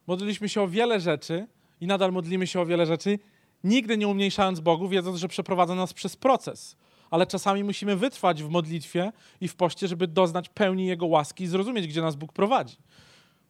Modliliśmy 0.08 0.50
się 0.50 0.62
o 0.62 0.68
wiele 0.68 1.00
rzeczy 1.00 1.48
i 1.82 1.88
nadal 1.88 2.12
modlimy 2.12 2.48
się 2.48 2.62
o 2.62 2.66
wiele 2.66 2.86
rzeczy, 2.86 3.20
nigdy 3.64 3.98
nie 3.98 4.08
umniejszając 4.08 4.60
Bogu, 4.60 4.88
wiedząc, 4.88 5.18
że 5.18 5.28
przeprowadza 5.28 5.76
nas 5.76 5.94
przez 5.94 6.16
proces. 6.16 6.78
Ale 7.10 7.28
czasami 7.28 7.64
musimy 7.64 7.96
wytrwać 7.96 8.44
w 8.44 8.50
modlitwie 8.50 9.12
i 9.42 9.48
w 9.48 9.56
poście, 9.56 9.88
żeby 9.88 10.08
doznać 10.08 10.50
pełni 10.50 10.86
Jego 10.88 11.06
łaski 11.06 11.44
i 11.44 11.48
zrozumieć, 11.48 11.88
gdzie 11.88 12.02
nas 12.02 12.16
Bóg 12.16 12.34
prowadzi. 12.34 12.78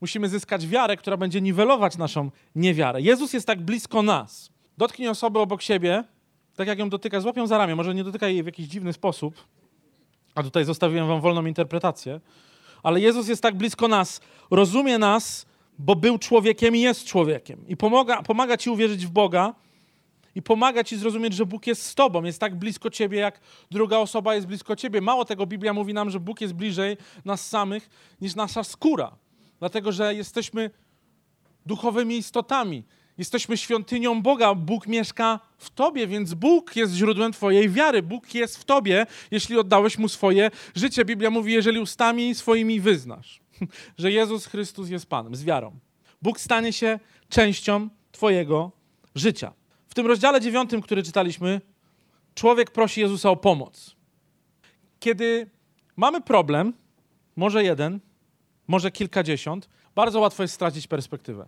Musimy 0.04 0.30
zyskać 0.30 0.68
wiarę, 0.68 0.98
która 0.98 1.18
będzie 1.18 1.42
niwelować 1.42 1.98
naszą 1.98 2.32
niewiarę. 2.56 3.02
Jezus 3.02 3.34
jest 3.34 3.48
tak 3.48 3.62
blisko 3.62 4.02
nas. 4.02 4.52
Dotknij 4.78 5.08
osoby 5.08 5.40
obok 5.40 5.62
siebie, 5.62 6.04
tak 6.56 6.68
jak 6.68 6.80
ją 6.80 6.90
dotyka, 6.90 7.20
złapią 7.20 7.48
za 7.48 7.58
ramię. 7.58 7.76
Może 7.76 7.96
nie 7.96 8.04
dotykaj 8.04 8.34
jej 8.34 8.44
w 8.44 8.46
jakiś 8.46 8.68
dziwny 8.68 8.94
sposób, 8.94 9.36
a 10.36 10.44
tutaj 10.44 10.66
zostawiłem 10.66 11.08
wam 11.08 11.22
wolną 11.22 11.46
interpretację. 11.46 12.20
Ale 12.84 13.00
Jezus 13.00 13.28
jest 13.28 13.42
tak 13.42 13.56
blisko 13.56 13.88
nas, 13.88 14.22
rozumie 14.52 14.98
nas, 14.98 15.46
bo 15.80 15.96
był 15.96 16.18
człowiekiem 16.18 16.76
i 16.76 16.80
jest 16.82 17.06
człowiekiem. 17.06 17.68
I 17.68 17.78
pomaga, 17.78 18.24
pomaga 18.24 18.58
ci 18.58 18.70
uwierzyć 18.70 19.06
w 19.06 19.10
Boga 19.10 19.54
i 20.36 20.42
pomaga 20.42 20.84
ci 20.84 20.98
zrozumieć, 20.98 21.34
że 21.34 21.46
Bóg 21.46 21.68
jest 21.68 21.86
z 21.86 21.96
tobą, 21.96 22.24
jest 22.24 22.40
tak 22.40 22.56
blisko 22.56 22.90
ciebie, 22.90 23.20
jak 23.20 23.40
druga 23.72 23.98
osoba 23.98 24.36
jest 24.36 24.48
blisko 24.48 24.76
ciebie. 24.76 25.02
Mało 25.02 25.26
tego, 25.26 25.46
Biblia 25.46 25.74
mówi 25.74 25.94
nam, 25.94 26.10
że 26.10 26.20
Bóg 26.20 26.42
jest 26.42 26.54
bliżej 26.54 26.98
nas 27.26 27.48
samych 27.48 27.90
niż 28.22 28.36
nasza 28.36 28.64
skóra. 28.64 29.23
Dlatego, 29.64 29.92
że 29.92 30.16
jesteśmy 30.16 30.72
duchowymi 31.66 32.18
istotami. 32.18 32.84
Jesteśmy 33.18 33.58
świątynią 33.58 34.22
Boga. 34.22 34.56
Bóg 34.56 34.88
mieszka 34.88 35.40
w 35.58 35.70
tobie, 35.70 36.08
więc 36.08 36.34
Bóg 36.34 36.76
jest 36.76 36.94
źródłem 36.94 37.34
twojej 37.34 37.70
wiary. 37.70 38.02
Bóg 38.02 38.34
jest 38.34 38.58
w 38.58 38.64
tobie, 38.64 39.06
jeśli 39.32 39.58
oddałeś 39.58 39.98
mu 39.98 40.10
swoje 40.10 40.52
życie. 40.76 41.06
Biblia 41.06 41.30
mówi, 41.30 41.54
jeżeli 41.54 41.80
ustami 41.80 42.36
swoimi 42.36 42.80
wyznasz, 42.80 43.42
że 43.98 44.12
Jezus 44.12 44.46
Chrystus 44.46 44.90
jest 44.90 45.06
Panem, 45.06 45.36
z 45.36 45.44
wiarą. 45.44 45.80
Bóg 46.22 46.40
stanie 46.40 46.74
się 46.74 47.00
częścią 47.30 47.90
twojego 48.12 48.72
życia. 49.16 49.54
W 49.88 49.94
tym 49.94 50.08
rozdziale 50.08 50.42
dziewiątym, 50.42 50.82
który 50.82 51.04
czytaliśmy, 51.04 51.62
człowiek 52.36 52.72
prosi 52.72 53.02
Jezusa 53.02 53.30
o 53.30 53.36
pomoc. 53.36 53.96
Kiedy 55.00 55.50
mamy 55.96 56.22
problem, 56.22 56.74
może 57.36 57.64
jeden, 57.64 58.00
może 58.68 58.92
kilkadziesiąt, 58.92 59.70
bardzo 59.96 60.20
łatwo 60.20 60.44
jest 60.44 60.54
stracić 60.54 60.88
perspektywę 60.88 61.46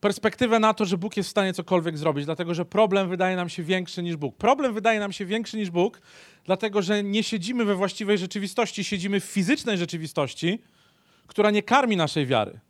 perspektywę 0.00 0.58
na 0.58 0.74
to, 0.74 0.84
że 0.84 0.98
Bóg 0.98 1.16
jest 1.16 1.28
w 1.28 1.30
stanie 1.30 1.52
cokolwiek 1.52 1.98
zrobić, 1.98 2.24
dlatego 2.24 2.54
że 2.54 2.64
problem 2.64 3.08
wydaje 3.08 3.36
nam 3.36 3.48
się 3.48 3.62
większy 3.62 4.02
niż 4.02 4.16
Bóg. 4.16 4.36
Problem 4.36 4.74
wydaje 4.74 5.00
nam 5.00 5.12
się 5.12 5.26
większy 5.26 5.56
niż 5.56 5.70
Bóg, 5.70 6.00
dlatego 6.44 6.82
że 6.82 7.02
nie 7.02 7.22
siedzimy 7.22 7.64
we 7.64 7.74
właściwej 7.74 8.18
rzeczywistości, 8.18 8.84
siedzimy 8.84 9.20
w 9.20 9.24
fizycznej 9.24 9.78
rzeczywistości, 9.78 10.62
która 11.26 11.50
nie 11.50 11.62
karmi 11.62 11.96
naszej 11.96 12.26
wiary. 12.26 12.60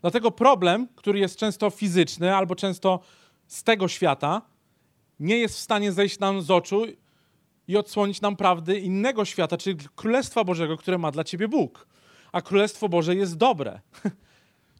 Dlatego 0.00 0.30
problem, 0.30 0.88
który 0.96 1.18
jest 1.18 1.36
często 1.36 1.70
fizyczny 1.70 2.36
albo 2.36 2.56
często 2.56 3.00
z 3.46 3.62
tego 3.62 3.88
świata, 3.88 4.42
nie 5.20 5.38
jest 5.38 5.54
w 5.54 5.60
stanie 5.60 5.92
zejść 5.92 6.18
nam 6.18 6.42
z 6.42 6.50
oczu 6.50 6.86
i 7.68 7.76
odsłonić 7.76 8.20
nam 8.20 8.36
prawdy 8.36 8.80
innego 8.80 9.24
świata, 9.24 9.56
czyli 9.56 9.76
Królestwa 9.96 10.44
Bożego, 10.44 10.76
które 10.76 10.98
ma 10.98 11.10
dla 11.10 11.24
ciebie 11.24 11.48
Bóg. 11.48 11.86
A 12.34 12.42
Królestwo 12.42 12.88
Boże 12.88 13.14
jest 13.14 13.36
dobre. 13.36 13.80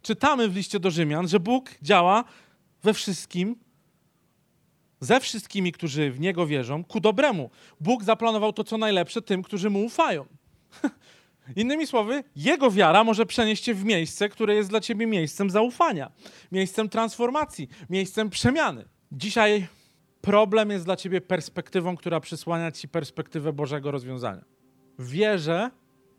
czytamy 0.02 0.48
w 0.48 0.56
liście 0.56 0.80
do 0.80 0.90
Rzymian, 0.90 1.28
że 1.28 1.40
Bóg 1.40 1.70
działa 1.82 2.24
we 2.82 2.94
wszystkim, 2.94 3.56
ze 5.00 5.20
wszystkimi, 5.20 5.72
którzy 5.72 6.10
w 6.10 6.20
Niego 6.20 6.46
wierzą, 6.46 6.84
ku 6.84 7.00
dobremu. 7.00 7.50
Bóg 7.80 8.04
zaplanował 8.04 8.52
to, 8.52 8.64
co 8.64 8.78
najlepsze 8.78 9.22
tym, 9.22 9.42
którzy 9.42 9.70
Mu 9.70 9.84
ufają. 9.84 10.26
Innymi 11.56 11.86
słowy, 11.86 12.24
Jego 12.36 12.70
wiara 12.70 13.04
może 13.04 13.26
przenieść 13.26 13.62
Cię 13.62 13.74
w 13.74 13.84
miejsce, 13.84 14.28
które 14.28 14.54
jest 14.54 14.70
dla 14.70 14.80
Ciebie 14.80 15.06
miejscem 15.06 15.50
zaufania, 15.50 16.12
miejscem 16.52 16.88
transformacji, 16.88 17.68
miejscem 17.90 18.30
przemiany. 18.30 18.84
Dzisiaj 19.12 19.66
problem 20.20 20.70
jest 20.70 20.84
dla 20.84 20.96
Ciebie 20.96 21.20
perspektywą, 21.20 21.96
która 21.96 22.20
przysłania 22.20 22.72
Ci 22.72 22.88
perspektywę 22.88 23.52
Bożego 23.52 23.90
rozwiązania. 23.90 24.44
Wierzę 24.98 25.70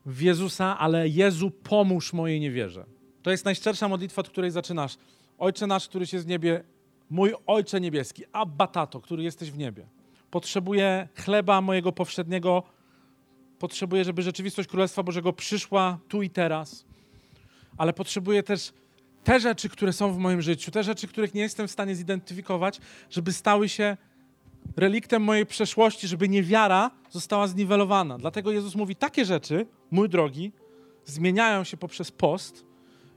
w 0.05 0.21
Jezusa, 0.21 0.79
ale 0.79 1.09
Jezu, 1.09 1.51
pomóż 1.51 2.13
mojej 2.13 2.39
niewierze. 2.39 2.85
To 3.21 3.31
jest 3.31 3.45
najszczersza 3.45 3.87
modlitwa, 3.87 4.19
od 4.19 4.29
której 4.29 4.51
zaczynasz. 4.51 4.97
Ojcze 5.37 5.67
nasz, 5.67 5.87
który 5.87 6.05
jest 6.13 6.25
w 6.25 6.27
niebie, 6.27 6.63
mój 7.09 7.33
Ojcze 7.45 7.81
niebieski, 7.81 8.23
Abba 8.31 8.67
Tato, 8.67 9.01
który 9.01 9.23
jesteś 9.23 9.51
w 9.51 9.57
niebie. 9.57 9.87
Potrzebuję 10.31 11.07
chleba 11.15 11.61
mojego 11.61 11.91
powszedniego. 11.91 12.63
Potrzebuję, 13.59 14.03
żeby 14.03 14.21
rzeczywistość 14.21 14.69
Królestwa 14.69 15.03
Bożego 15.03 15.33
przyszła 15.33 15.99
tu 16.07 16.21
i 16.21 16.29
teraz. 16.29 16.85
Ale 17.77 17.93
potrzebuję 17.93 18.43
też 18.43 18.73
te 19.23 19.39
rzeczy, 19.39 19.69
które 19.69 19.93
są 19.93 20.13
w 20.13 20.17
moim 20.17 20.41
życiu, 20.41 20.71
te 20.71 20.83
rzeczy, 20.83 21.07
których 21.07 21.33
nie 21.33 21.41
jestem 21.41 21.67
w 21.67 21.71
stanie 21.71 21.95
zidentyfikować, 21.95 22.79
żeby 23.09 23.33
stały 23.33 23.69
się 23.69 23.97
reliktem 24.75 25.21
mojej 25.21 25.45
przeszłości, 25.45 26.07
żeby 26.07 26.29
niewiara 26.29 26.91
została 27.09 27.47
zniwelowana. 27.47 28.17
Dlatego 28.17 28.51
Jezus 28.51 28.75
mówi, 28.75 28.95
takie 28.95 29.25
rzeczy, 29.25 29.65
mój 29.91 30.09
drogi, 30.09 30.51
zmieniają 31.05 31.63
się 31.63 31.77
poprzez 31.77 32.11
post, 32.11 32.65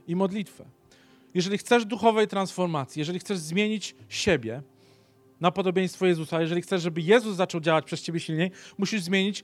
i 0.09 0.15
modlitwę. 0.15 0.65
Jeżeli 1.33 1.57
chcesz 1.57 1.85
duchowej 1.85 2.27
transformacji, 2.27 2.99
jeżeli 2.99 3.19
chcesz 3.19 3.37
zmienić 3.37 3.95
siebie 4.09 4.61
na 5.41 5.51
podobieństwo 5.51 6.05
Jezusa, 6.05 6.41
jeżeli 6.41 6.61
chcesz, 6.61 6.81
żeby 6.81 7.01
Jezus 7.01 7.35
zaczął 7.35 7.61
działać 7.61 7.85
przez 7.85 8.01
ciebie 8.01 8.19
silniej, 8.19 8.51
musisz 8.77 9.01
zmienić 9.01 9.43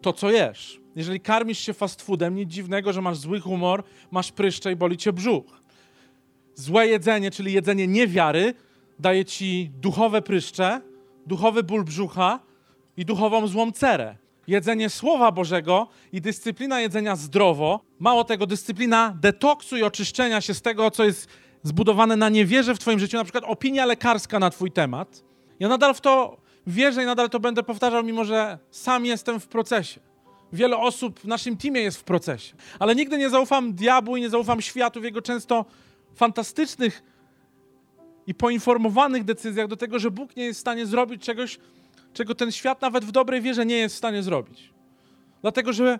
to, 0.00 0.12
co 0.12 0.30
jesz. 0.30 0.80
Jeżeli 0.96 1.20
karmisz 1.20 1.58
się 1.58 1.72
fast 1.72 2.02
foodem, 2.02 2.34
nic 2.34 2.50
dziwnego, 2.50 2.92
że 2.92 3.02
masz 3.02 3.18
zły 3.18 3.40
humor, 3.40 3.84
masz 4.10 4.32
pryszcze 4.32 4.72
i 4.72 4.76
boli 4.76 4.96
cię 4.96 5.12
brzuch. 5.12 5.62
Złe 6.54 6.86
jedzenie, 6.86 7.30
czyli 7.30 7.52
jedzenie 7.52 7.86
niewiary, 7.86 8.54
daje 8.98 9.24
ci 9.24 9.70
duchowe 9.80 10.22
pryszcze, 10.22 10.80
duchowy 11.26 11.62
ból 11.62 11.84
brzucha 11.84 12.40
i 12.96 13.04
duchową 13.04 13.46
złą 13.46 13.72
cerę 13.72 14.16
jedzenie 14.46 14.90
Słowa 14.90 15.32
Bożego 15.32 15.88
i 16.12 16.20
dyscyplina 16.20 16.80
jedzenia 16.80 17.16
zdrowo. 17.16 17.80
Mało 17.98 18.24
tego, 18.24 18.46
dyscyplina 18.46 19.16
detoksu 19.20 19.76
i 19.76 19.82
oczyszczenia 19.82 20.40
się 20.40 20.54
z 20.54 20.62
tego, 20.62 20.90
co 20.90 21.04
jest 21.04 21.28
zbudowane 21.62 22.16
na 22.16 22.28
niewierze 22.28 22.74
w 22.74 22.78
Twoim 22.78 22.98
życiu, 22.98 23.16
na 23.16 23.24
przykład 23.24 23.44
opinia 23.46 23.86
lekarska 23.86 24.38
na 24.38 24.50
Twój 24.50 24.70
temat. 24.70 25.24
Ja 25.60 25.68
nadal 25.68 25.94
w 25.94 26.00
to 26.00 26.36
wierzę 26.66 27.02
i 27.02 27.06
nadal 27.06 27.30
to 27.30 27.40
będę 27.40 27.62
powtarzał, 27.62 28.04
mimo 28.04 28.24
że 28.24 28.58
sam 28.70 29.06
jestem 29.06 29.40
w 29.40 29.46
procesie. 29.46 30.00
Wiele 30.52 30.76
osób 30.76 31.20
w 31.20 31.24
naszym 31.24 31.56
teamie 31.56 31.80
jest 31.80 31.98
w 31.98 32.04
procesie, 32.04 32.54
ale 32.78 32.94
nigdy 32.94 33.18
nie 33.18 33.30
zaufam 33.30 33.74
diabłu 33.74 34.16
i 34.16 34.20
nie 34.20 34.30
zaufam 34.30 34.60
światu 34.60 35.00
w 35.00 35.04
jego 35.04 35.22
często 35.22 35.64
fantastycznych 36.14 37.02
i 38.26 38.34
poinformowanych 38.34 39.24
decyzjach 39.24 39.68
do 39.68 39.76
tego, 39.76 39.98
że 39.98 40.10
Bóg 40.10 40.36
nie 40.36 40.44
jest 40.44 40.58
w 40.58 40.60
stanie 40.60 40.86
zrobić 40.86 41.22
czegoś, 41.22 41.58
czego 42.12 42.34
ten 42.34 42.52
świat 42.52 42.82
nawet 42.82 43.04
w 43.04 43.10
dobrej 43.10 43.40
wierze 43.40 43.66
nie 43.66 43.76
jest 43.76 43.94
w 43.94 43.98
stanie 43.98 44.22
zrobić. 44.22 44.72
Dlatego, 45.42 45.72
że 45.72 45.98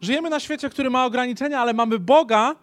żyjemy 0.00 0.30
na 0.30 0.40
świecie, 0.40 0.70
który 0.70 0.90
ma 0.90 1.06
ograniczenia, 1.06 1.60
ale 1.60 1.72
mamy 1.72 1.98
Boga, 1.98 2.56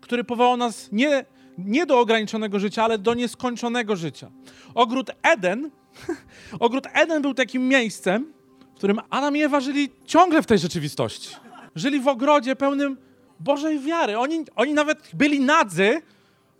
który 0.00 0.24
powołał 0.24 0.56
nas 0.56 0.88
nie, 0.92 1.24
nie 1.58 1.86
do 1.86 1.98
ograniczonego 1.98 2.58
życia, 2.58 2.84
ale 2.84 2.98
do 2.98 3.14
nieskończonego 3.14 3.96
życia. 3.96 4.30
Ogród 4.74 5.10
Eden, 5.22 5.70
ogród 6.60 6.86
Eden 6.92 7.22
był 7.22 7.34
takim 7.34 7.68
miejscem, 7.68 8.32
w 8.74 8.76
którym 8.76 9.00
Adam 9.10 9.36
i 9.36 9.42
Ewa 9.42 9.60
żyli 9.60 9.90
ciągle 10.06 10.42
w 10.42 10.46
tej 10.46 10.58
rzeczywistości. 10.58 11.36
Żyli 11.74 12.00
w 12.00 12.08
ogrodzie 12.08 12.56
pełnym 12.56 12.96
Bożej 13.40 13.80
wiary. 13.80 14.18
Oni, 14.18 14.44
oni 14.56 14.74
nawet 14.74 15.10
byli 15.14 15.40
nadzy, 15.40 16.02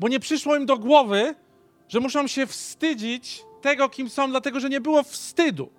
bo 0.00 0.08
nie 0.08 0.20
przyszło 0.20 0.56
im 0.56 0.66
do 0.66 0.78
głowy, 0.78 1.34
że 1.92 2.00
muszą 2.00 2.26
się 2.26 2.46
wstydzić 2.46 3.44
tego, 3.60 3.88
kim 3.88 4.10
są, 4.10 4.30
dlatego 4.30 4.60
że 4.60 4.68
nie 4.68 4.80
było 4.80 5.02
wstydu. 5.02 5.70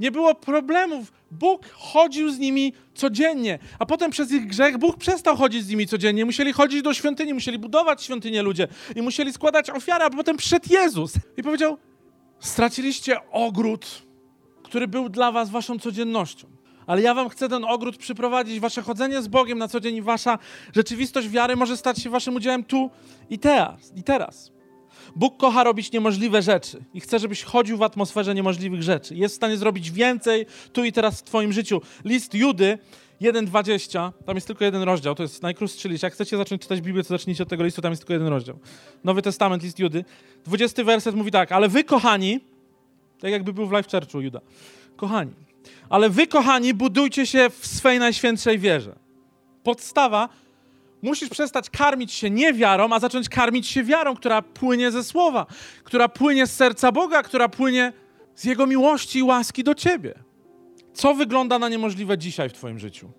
Nie 0.00 0.10
było 0.10 0.34
problemów. 0.34 1.12
Bóg 1.30 1.66
chodził 1.72 2.30
z 2.30 2.38
nimi 2.38 2.72
codziennie, 2.94 3.58
a 3.78 3.86
potem 3.86 4.10
przez 4.10 4.32
ich 4.32 4.46
grzech 4.46 4.78
Bóg 4.78 4.96
przestał 4.96 5.36
chodzić 5.36 5.64
z 5.64 5.68
nimi 5.68 5.86
codziennie. 5.86 6.24
Musieli 6.24 6.52
chodzić 6.52 6.82
do 6.82 6.94
świątyni, 6.94 7.34
musieli 7.34 7.58
budować 7.58 8.02
świątynię 8.02 8.42
ludzie 8.42 8.68
i 8.96 9.02
musieli 9.02 9.32
składać 9.32 9.70
ofiary, 9.70 10.04
a 10.04 10.10
potem 10.10 10.36
przyszedł 10.36 10.66
Jezus 10.70 11.12
i 11.36 11.42
powiedział: 11.42 11.78
Straciliście 12.40 13.30
ogród, 13.30 14.02
który 14.62 14.88
był 14.88 15.08
dla 15.08 15.32
was 15.32 15.50
waszą 15.50 15.78
codziennością. 15.78 16.48
Ale 16.86 17.02
ja 17.02 17.14
wam 17.14 17.28
chcę 17.28 17.48
ten 17.48 17.64
ogród 17.64 17.96
przyprowadzić. 17.96 18.60
Wasze 18.60 18.82
chodzenie 18.82 19.22
z 19.22 19.28
Bogiem 19.28 19.58
na 19.58 19.68
co 19.68 19.80
dzień 19.80 20.02
wasza 20.02 20.38
rzeczywistość 20.74 21.28
wiary 21.28 21.56
może 21.56 21.76
stać 21.76 21.98
się 21.98 22.10
waszym 22.10 22.34
udziałem 22.34 22.64
tu 22.64 22.90
i 23.30 23.38
teraz. 23.38 23.92
I 23.96 24.02
teraz. 24.02 24.59
Bóg 25.16 25.36
kocha 25.36 25.64
robić 25.64 25.92
niemożliwe 25.92 26.42
rzeczy 26.42 26.84
i 26.94 27.00
chce, 27.00 27.18
żebyś 27.18 27.42
chodził 27.42 27.76
w 27.76 27.82
atmosferze 27.82 28.34
niemożliwych 28.34 28.82
rzeczy. 28.82 29.14
Jest 29.14 29.34
w 29.34 29.36
stanie 29.36 29.56
zrobić 29.56 29.90
więcej 29.90 30.46
tu 30.72 30.84
i 30.84 30.92
teraz 30.92 31.20
w 31.20 31.22
Twoim 31.22 31.52
życiu. 31.52 31.80
List 32.04 32.34
Judy 32.34 32.78
1,20, 33.20 34.12
tam 34.26 34.36
jest 34.36 34.46
tylko 34.46 34.64
jeden 34.64 34.82
rozdział, 34.82 35.14
to 35.14 35.22
jest 35.22 35.42
najkrótszy 35.42 35.88
list. 35.88 36.02
Jak 36.02 36.12
chcecie 36.12 36.36
zacząć 36.36 36.62
czytać 36.62 36.80
Biblię, 36.80 37.02
to 37.02 37.08
zacznijcie 37.08 37.42
od 37.42 37.48
tego 37.48 37.64
listu, 37.64 37.82
tam 37.82 37.92
jest 37.92 38.02
tylko 38.02 38.12
jeden 38.12 38.28
rozdział. 38.28 38.58
Nowy 39.04 39.22
Testament, 39.22 39.62
list 39.62 39.78
Judy. 39.78 40.04
20 40.44 40.84
werset 40.84 41.14
mówi 41.14 41.30
tak, 41.30 41.52
ale 41.52 41.68
wy, 41.68 41.84
kochani, 41.84 42.40
Tak 43.20 43.30
jakby 43.30 43.52
był 43.52 43.66
w 43.66 43.72
Life 43.72 43.90
Churchu 43.90 44.20
Juda. 44.20 44.40
Kochani. 44.96 45.32
Ale 45.88 46.10
wy, 46.10 46.26
kochani, 46.26 46.74
budujcie 46.74 47.26
się 47.26 47.50
w 47.50 47.66
swej 47.66 47.98
najświętszej 47.98 48.58
wierze. 48.58 48.96
Podstawa, 49.62 50.28
musisz 51.02 51.28
przestać 51.28 51.70
karmić 51.70 52.12
się 52.12 52.30
nie 52.30 52.52
wiarą, 52.52 52.92
a 52.92 53.00
zacząć 53.00 53.28
karmić 53.28 53.66
się 53.66 53.84
wiarą, 53.84 54.16
która 54.16 54.42
płynie 54.42 54.90
ze 54.90 55.04
słowa, 55.04 55.46
która 55.84 56.08
płynie 56.08 56.46
z 56.46 56.56
serca 56.56 56.92
Boga, 56.92 57.22
która 57.22 57.48
płynie 57.48 57.92
z 58.34 58.44
Jego 58.44 58.66
miłości 58.66 59.18
i 59.18 59.22
łaski 59.22 59.64
do 59.64 59.74
ciebie. 59.74 60.14
Co 60.94 61.14
wygląda 61.14 61.58
na 61.58 61.68
niemożliwe 61.68 62.18
dzisiaj 62.18 62.48
w 62.48 62.52
Twoim 62.52 62.78
życiu? 62.78 63.10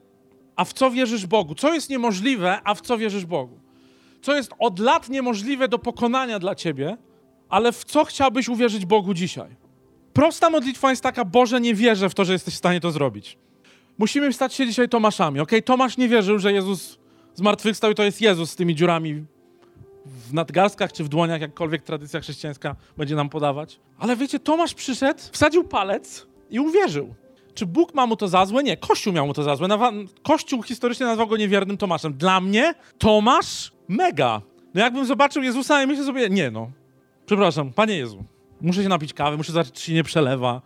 A 0.55 0.65
w 0.65 0.73
co 0.73 0.91
wierzysz 0.91 1.25
Bogu? 1.25 1.55
Co 1.55 1.73
jest 1.73 1.89
niemożliwe, 1.89 2.59
a 2.63 2.75
w 2.75 2.81
co 2.81 2.97
wierzysz 2.97 3.25
Bogu? 3.25 3.59
Co 4.21 4.35
jest 4.35 4.51
od 4.59 4.79
lat 4.79 5.09
niemożliwe 5.09 5.67
do 5.67 5.79
pokonania 5.79 6.39
dla 6.39 6.55
Ciebie, 6.55 6.97
ale 7.49 7.71
w 7.71 7.85
co 7.85 8.05
chciałbyś 8.05 8.49
uwierzyć 8.49 8.85
Bogu 8.85 9.13
dzisiaj? 9.13 9.55
Prosta 10.13 10.49
modlitwa 10.49 10.89
jest 10.89 11.03
taka, 11.03 11.25
Boże, 11.25 11.61
nie 11.61 11.75
wierzę 11.75 12.09
w 12.09 12.13
to, 12.13 12.25
że 12.25 12.33
jesteś 12.33 12.53
w 12.53 12.57
stanie 12.57 12.79
to 12.79 12.91
zrobić. 12.91 13.37
Musimy 13.97 14.33
stać 14.33 14.53
się 14.53 14.67
dzisiaj 14.67 14.89
Tomaszami, 14.89 15.39
ok? 15.39 15.51
Tomasz 15.65 15.97
nie 15.97 16.09
wierzył, 16.09 16.39
że 16.39 16.53
Jezus 16.53 16.99
zmartwychwstał 17.41 17.91
i 17.91 17.95
to 17.95 18.03
jest 18.03 18.21
Jezus 18.21 18.51
z 18.51 18.55
tymi 18.55 18.75
dziurami 18.75 19.25
w 20.05 20.33
nadgarstkach 20.33 20.93
czy 20.93 21.03
w 21.03 21.09
dłoniach, 21.09 21.41
jakkolwiek 21.41 21.81
tradycja 21.81 22.19
chrześcijańska 22.19 22.75
będzie 22.97 23.15
nam 23.15 23.29
podawać. 23.29 23.79
Ale 23.99 24.15
wiecie, 24.15 24.39
Tomasz 24.39 24.73
przyszedł, 24.73 25.19
wsadził 25.31 25.63
palec 25.63 26.27
i 26.49 26.59
uwierzył. 26.59 27.15
Czy 27.53 27.65
Bóg 27.65 27.93
ma 27.93 28.07
mu 28.07 28.15
to 28.15 28.27
za 28.27 28.45
złe? 28.45 28.63
Nie, 28.63 28.77
Kościół 28.77 29.13
miał 29.13 29.27
mu 29.27 29.33
to 29.33 29.43
za 29.43 29.55
złe. 29.55 29.67
Kościół 30.23 30.63
historycznie 30.63 31.05
nazwał 31.05 31.27
go 31.27 31.37
niewiernym 31.37 31.77
Tomaszem. 31.77 32.13
Dla 32.13 32.41
mnie 32.41 32.73
Tomasz 32.97 33.71
mega. 33.87 34.41
No 34.73 34.81
jakbym 34.81 35.05
zobaczył 35.05 35.43
Jezusa 35.43 35.83
i 35.83 35.87
myślę 35.87 36.05
sobie, 36.05 36.29
nie 36.29 36.51
no, 36.51 36.71
przepraszam, 37.25 37.73
Panie 37.73 37.97
Jezu, 37.97 38.23
muszę 38.61 38.83
się 38.83 38.89
napić 38.89 39.13
kawy, 39.13 39.37
muszę 39.37 39.51
zobaczyć, 39.51 39.75
czy 39.75 39.81
się 39.81 39.93
nie 39.93 40.03
przelewa. 40.03 40.61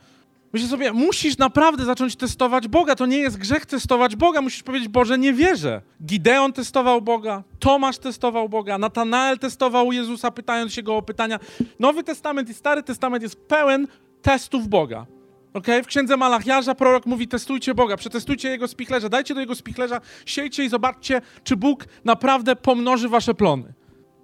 Myślę 0.56 0.70
sobie, 0.70 0.94
musisz 0.94 1.38
naprawdę 1.38 1.86
zacząć 1.86 2.16
testować 2.16 2.68
Boga. 2.68 2.96
To 2.96 3.06
nie 3.06 3.18
jest 3.18 3.38
grzech 3.38 3.66
testować 3.66 4.16
Boga. 4.16 4.42
Musisz 4.42 4.64
powiedzieć, 4.64 4.90
Boże, 4.90 5.18
nie 5.18 5.34
wierzę. 5.34 5.82
Gideon 6.06 6.54
testował 6.54 7.02
Boga, 7.02 7.44
Tomasz 7.60 7.98
testował 7.98 8.50
Boga, 8.50 8.78
Natanael 8.78 9.40
testował 9.40 9.92
Jezusa, 9.92 10.32
pytając 10.32 10.74
się 10.74 10.84
go 10.84 10.98
o 10.98 11.02
pytania. 11.02 11.40
Nowy 11.80 12.04
Testament 12.04 12.50
i 12.50 12.54
Stary 12.54 12.84
Testament 12.84 13.24
jest 13.24 13.36
pełen 13.48 13.88
testów 14.22 14.68
Boga. 14.68 15.06
Okay? 15.54 15.84
W 15.84 15.88
księdze 15.88 16.18
Malachiarza 16.18 16.76
prorok 16.76 17.06
mówi: 17.06 17.28
testujcie 17.28 17.74
Boga, 17.74 17.98
przetestujcie 17.98 18.50
jego 18.50 18.68
spichlerza, 18.68 19.10
dajcie 19.10 19.34
do 19.34 19.40
jego 19.40 19.56
spichlerza, 19.56 20.02
siejcie 20.26 20.64
i 20.64 20.70
zobaczcie, 20.70 21.22
czy 21.44 21.56
Bóg 21.56 21.86
naprawdę 22.06 22.56
pomnoży 22.56 23.10
wasze 23.10 23.34
plony. 23.34 23.74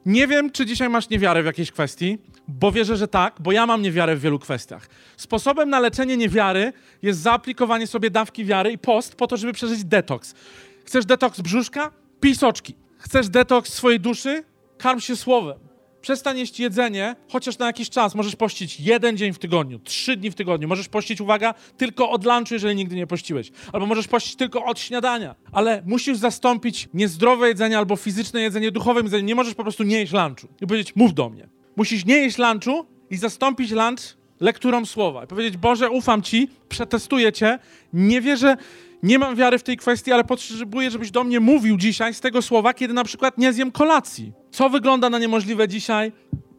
Nie 0.05 0.27
wiem, 0.27 0.51
czy 0.51 0.65
dzisiaj 0.65 0.89
masz 0.89 1.09
niewiarę 1.09 1.43
w 1.43 1.45
jakiejś 1.45 1.71
kwestii, 1.71 2.17
bo 2.47 2.71
wierzę, 2.71 2.97
że 2.97 3.07
tak, 3.07 3.35
bo 3.39 3.51
ja 3.51 3.65
mam 3.65 3.81
niewiarę 3.81 4.15
w 4.15 4.21
wielu 4.21 4.39
kwestiach. 4.39 4.87
Sposobem 5.17 5.69
na 5.69 5.79
leczenie 5.79 6.17
niewiary 6.17 6.73
jest 7.01 7.19
zaaplikowanie 7.19 7.87
sobie 7.87 8.09
dawki 8.09 8.45
wiary 8.45 8.71
i 8.71 8.77
post 8.77 9.15
po 9.15 9.27
to, 9.27 9.37
żeby 9.37 9.53
przeżyć 9.53 9.83
detoks. 9.83 10.33
Chcesz 10.85 11.05
detoks 11.05 11.41
brzuszka? 11.41 11.91
Pij 12.19 12.35
soczki. 12.35 12.75
Chcesz 12.97 13.29
detoks 13.29 13.73
swojej 13.73 13.99
duszy? 13.99 14.43
Karm 14.77 14.99
się 14.99 15.15
słowem. 15.15 15.70
Przestań 16.01 16.37
jeść 16.39 16.59
jedzenie, 16.59 17.15
chociaż 17.29 17.57
na 17.57 17.65
jakiś 17.65 17.89
czas. 17.89 18.15
Możesz 18.15 18.35
pościć 18.35 18.79
jeden 18.79 19.17
dzień 19.17 19.33
w 19.33 19.39
tygodniu, 19.39 19.79
trzy 19.79 20.17
dni 20.17 20.31
w 20.31 20.35
tygodniu. 20.35 20.67
Możesz 20.67 20.89
pościć, 20.89 21.21
uwaga, 21.21 21.53
tylko 21.77 22.09
od 22.09 22.25
lunchu, 22.25 22.53
jeżeli 22.53 22.75
nigdy 22.75 22.95
nie 22.95 23.07
pościłeś. 23.07 23.51
Albo 23.73 23.85
możesz 23.85 24.07
pościć 24.07 24.35
tylko 24.35 24.65
od 24.65 24.79
śniadania. 24.79 25.35
Ale 25.51 25.83
musisz 25.85 26.17
zastąpić 26.17 26.89
niezdrowe 26.93 27.47
jedzenie 27.47 27.77
albo 27.77 27.95
fizyczne 27.95 28.41
jedzenie 28.41 28.71
duchowym 28.71 29.03
jedzeniem. 29.05 29.25
Nie 29.25 29.35
możesz 29.35 29.53
po 29.53 29.63
prostu 29.63 29.83
nie 29.83 29.97
jeść 29.97 30.13
lunchu 30.13 30.47
i 30.61 30.67
powiedzieć, 30.67 30.95
mów 30.95 31.13
do 31.13 31.29
mnie. 31.29 31.49
Musisz 31.75 32.05
nie 32.05 32.15
jeść 32.15 32.37
lunchu 32.37 32.85
i 33.09 33.17
zastąpić 33.17 33.71
lunch 33.71 34.17
lekturą 34.39 34.85
słowa. 34.85 35.23
I 35.23 35.27
powiedzieć, 35.27 35.57
Boże, 35.57 35.89
ufam 35.89 36.21
Ci, 36.21 36.49
przetestuję 36.69 37.33
Cię, 37.33 37.59
nie 37.93 38.21
wierzę, 38.21 38.57
nie 39.03 39.19
mam 39.19 39.35
wiary 39.35 39.59
w 39.59 39.63
tej 39.63 39.77
kwestii, 39.77 40.11
ale 40.11 40.23
potrzebuję, 40.23 40.91
żebyś 40.91 41.11
do 41.11 41.23
mnie 41.23 41.39
mówił 41.39 41.77
dzisiaj 41.77 42.13
z 42.13 42.19
tego 42.19 42.41
słowa, 42.41 42.73
kiedy 42.73 42.93
na 42.93 43.03
przykład 43.03 43.37
nie 43.37 43.53
zjem 43.53 43.71
kolacji. 43.71 44.40
Co 44.51 44.69
wygląda 44.69 45.09
na 45.09 45.19
niemożliwe 45.19 45.67
dzisiaj? 45.67 46.11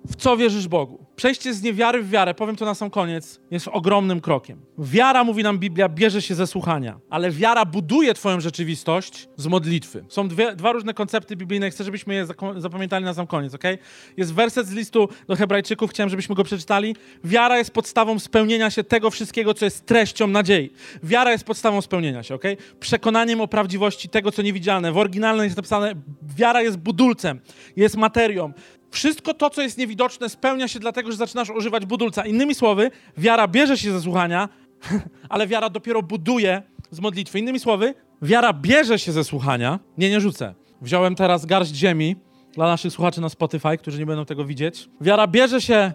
W 0.05 0.16
co 0.16 0.37
wierzysz 0.37 0.68
Bogu? 0.68 1.02
Przejście 1.16 1.55
z 1.55 1.62
niewiary 1.62 2.03
w 2.03 2.11
wiarę, 2.11 2.35
powiem 2.35 2.57
to 2.57 2.64
na 2.64 2.75
sam 2.75 2.90
koniec, 2.90 3.40
jest 3.51 3.68
ogromnym 3.68 4.20
krokiem. 4.20 4.61
Wiara, 4.79 5.25
mówi 5.25 5.42
nam 5.42 5.59
Biblia, 5.59 5.88
bierze 5.88 6.22
się 6.22 6.35
ze 6.35 6.46
słuchania, 6.46 7.01
ale 7.11 7.31
wiara 7.31 7.64
buduje 7.64 8.14
Twoją 8.14 8.40
rzeczywistość 8.40 9.29
z 9.37 9.46
modlitwy. 9.46 10.05
Są 10.09 10.29
dwie, 10.29 10.57
dwa 10.57 10.72
różne 10.72 10.94
koncepty 10.94 11.37
biblijne, 11.37 11.70
chcę, 11.70 11.85
żebyśmy 11.85 12.14
je 12.14 12.27
zapamiętali 12.57 13.05
na 13.05 13.14
sam 13.14 13.27
koniec, 13.27 13.55
ok? 13.55 13.64
Jest 14.16 14.35
werset 14.35 14.66
z 14.66 14.72
listu 14.72 15.09
do 15.29 15.37
Hebrajczyków, 15.37 15.90
chciałem, 15.90 16.11
żebyśmy 16.11 16.35
go 16.35 16.44
przeczytali. 16.44 16.96
Wiara 17.25 17.59
jest 17.59 17.70
podstawą 17.70 18.18
spełnienia 18.18 18.70
się 18.70 18.85
tego 18.85 19.11
wszystkiego, 19.11 19.55
co 19.55 19.64
jest 19.64 19.87
treścią 19.87 20.27
nadziei. 20.27 20.72
Wiara 21.03 21.33
jest 21.33 21.44
podstawą 21.44 21.81
spełnienia 21.81 22.22
się, 22.22 22.35
ok? 22.35 22.44
Przekonaniem 22.81 23.40
o 23.40 23.48
prawdziwości 23.48 24.09
tego, 24.09 24.33
co 24.33 24.42
niewidzialne. 24.42 24.92
W 24.92 24.98
oryginalnym 24.98 25.44
jest 25.44 25.57
napisane, 25.57 25.94
wiara 26.37 26.62
jest 26.62 26.77
budulcem, 26.77 27.40
jest 27.77 27.96
materią. 27.96 28.53
Wszystko 28.92 29.35
to, 29.35 29.50
co 29.50 29.62
jest 29.62 29.78
niewidoczne, 29.78 30.28
spełnia 30.28 30.68
się 30.68 30.78
dlatego, 30.81 31.11
że 31.11 31.16
zaczynasz 31.16 31.50
używać 31.50 31.87
budulca. 31.87 32.26
Innymi 32.26 32.55
słowy, 32.55 32.90
wiara 33.16 33.48
bierze 33.48 33.78
się 33.78 33.92
ze 33.92 34.00
słuchania, 34.00 34.48
ale 35.28 35.46
wiara 35.46 35.70
dopiero 35.70 36.02
buduje 36.02 36.62
z 36.90 37.00
modlitwy. 37.00 37.38
Innymi 37.38 37.61
słowy, 37.61 37.94
wiara 38.22 38.52
bierze 38.52 38.98
się 38.98 39.12
ze 39.12 39.24
słuchania. 39.24 39.78
Nie, 39.98 40.11
nie 40.11 40.20
rzucę. 40.20 40.55
Wziąłem 40.83 41.14
teraz 41.14 41.46
garść 41.46 41.74
ziemi 41.74 42.16
dla 42.55 42.66
naszych 42.66 42.92
słuchaczy 42.92 43.20
na 43.20 43.28
Spotify, 43.28 43.78
którzy 43.78 43.98
nie 43.98 44.07
będą 44.07 44.24
tego 44.24 44.44
widzieć. 44.44 44.88
Wiara 45.00 45.26
bierze 45.26 45.61
się 45.61 45.92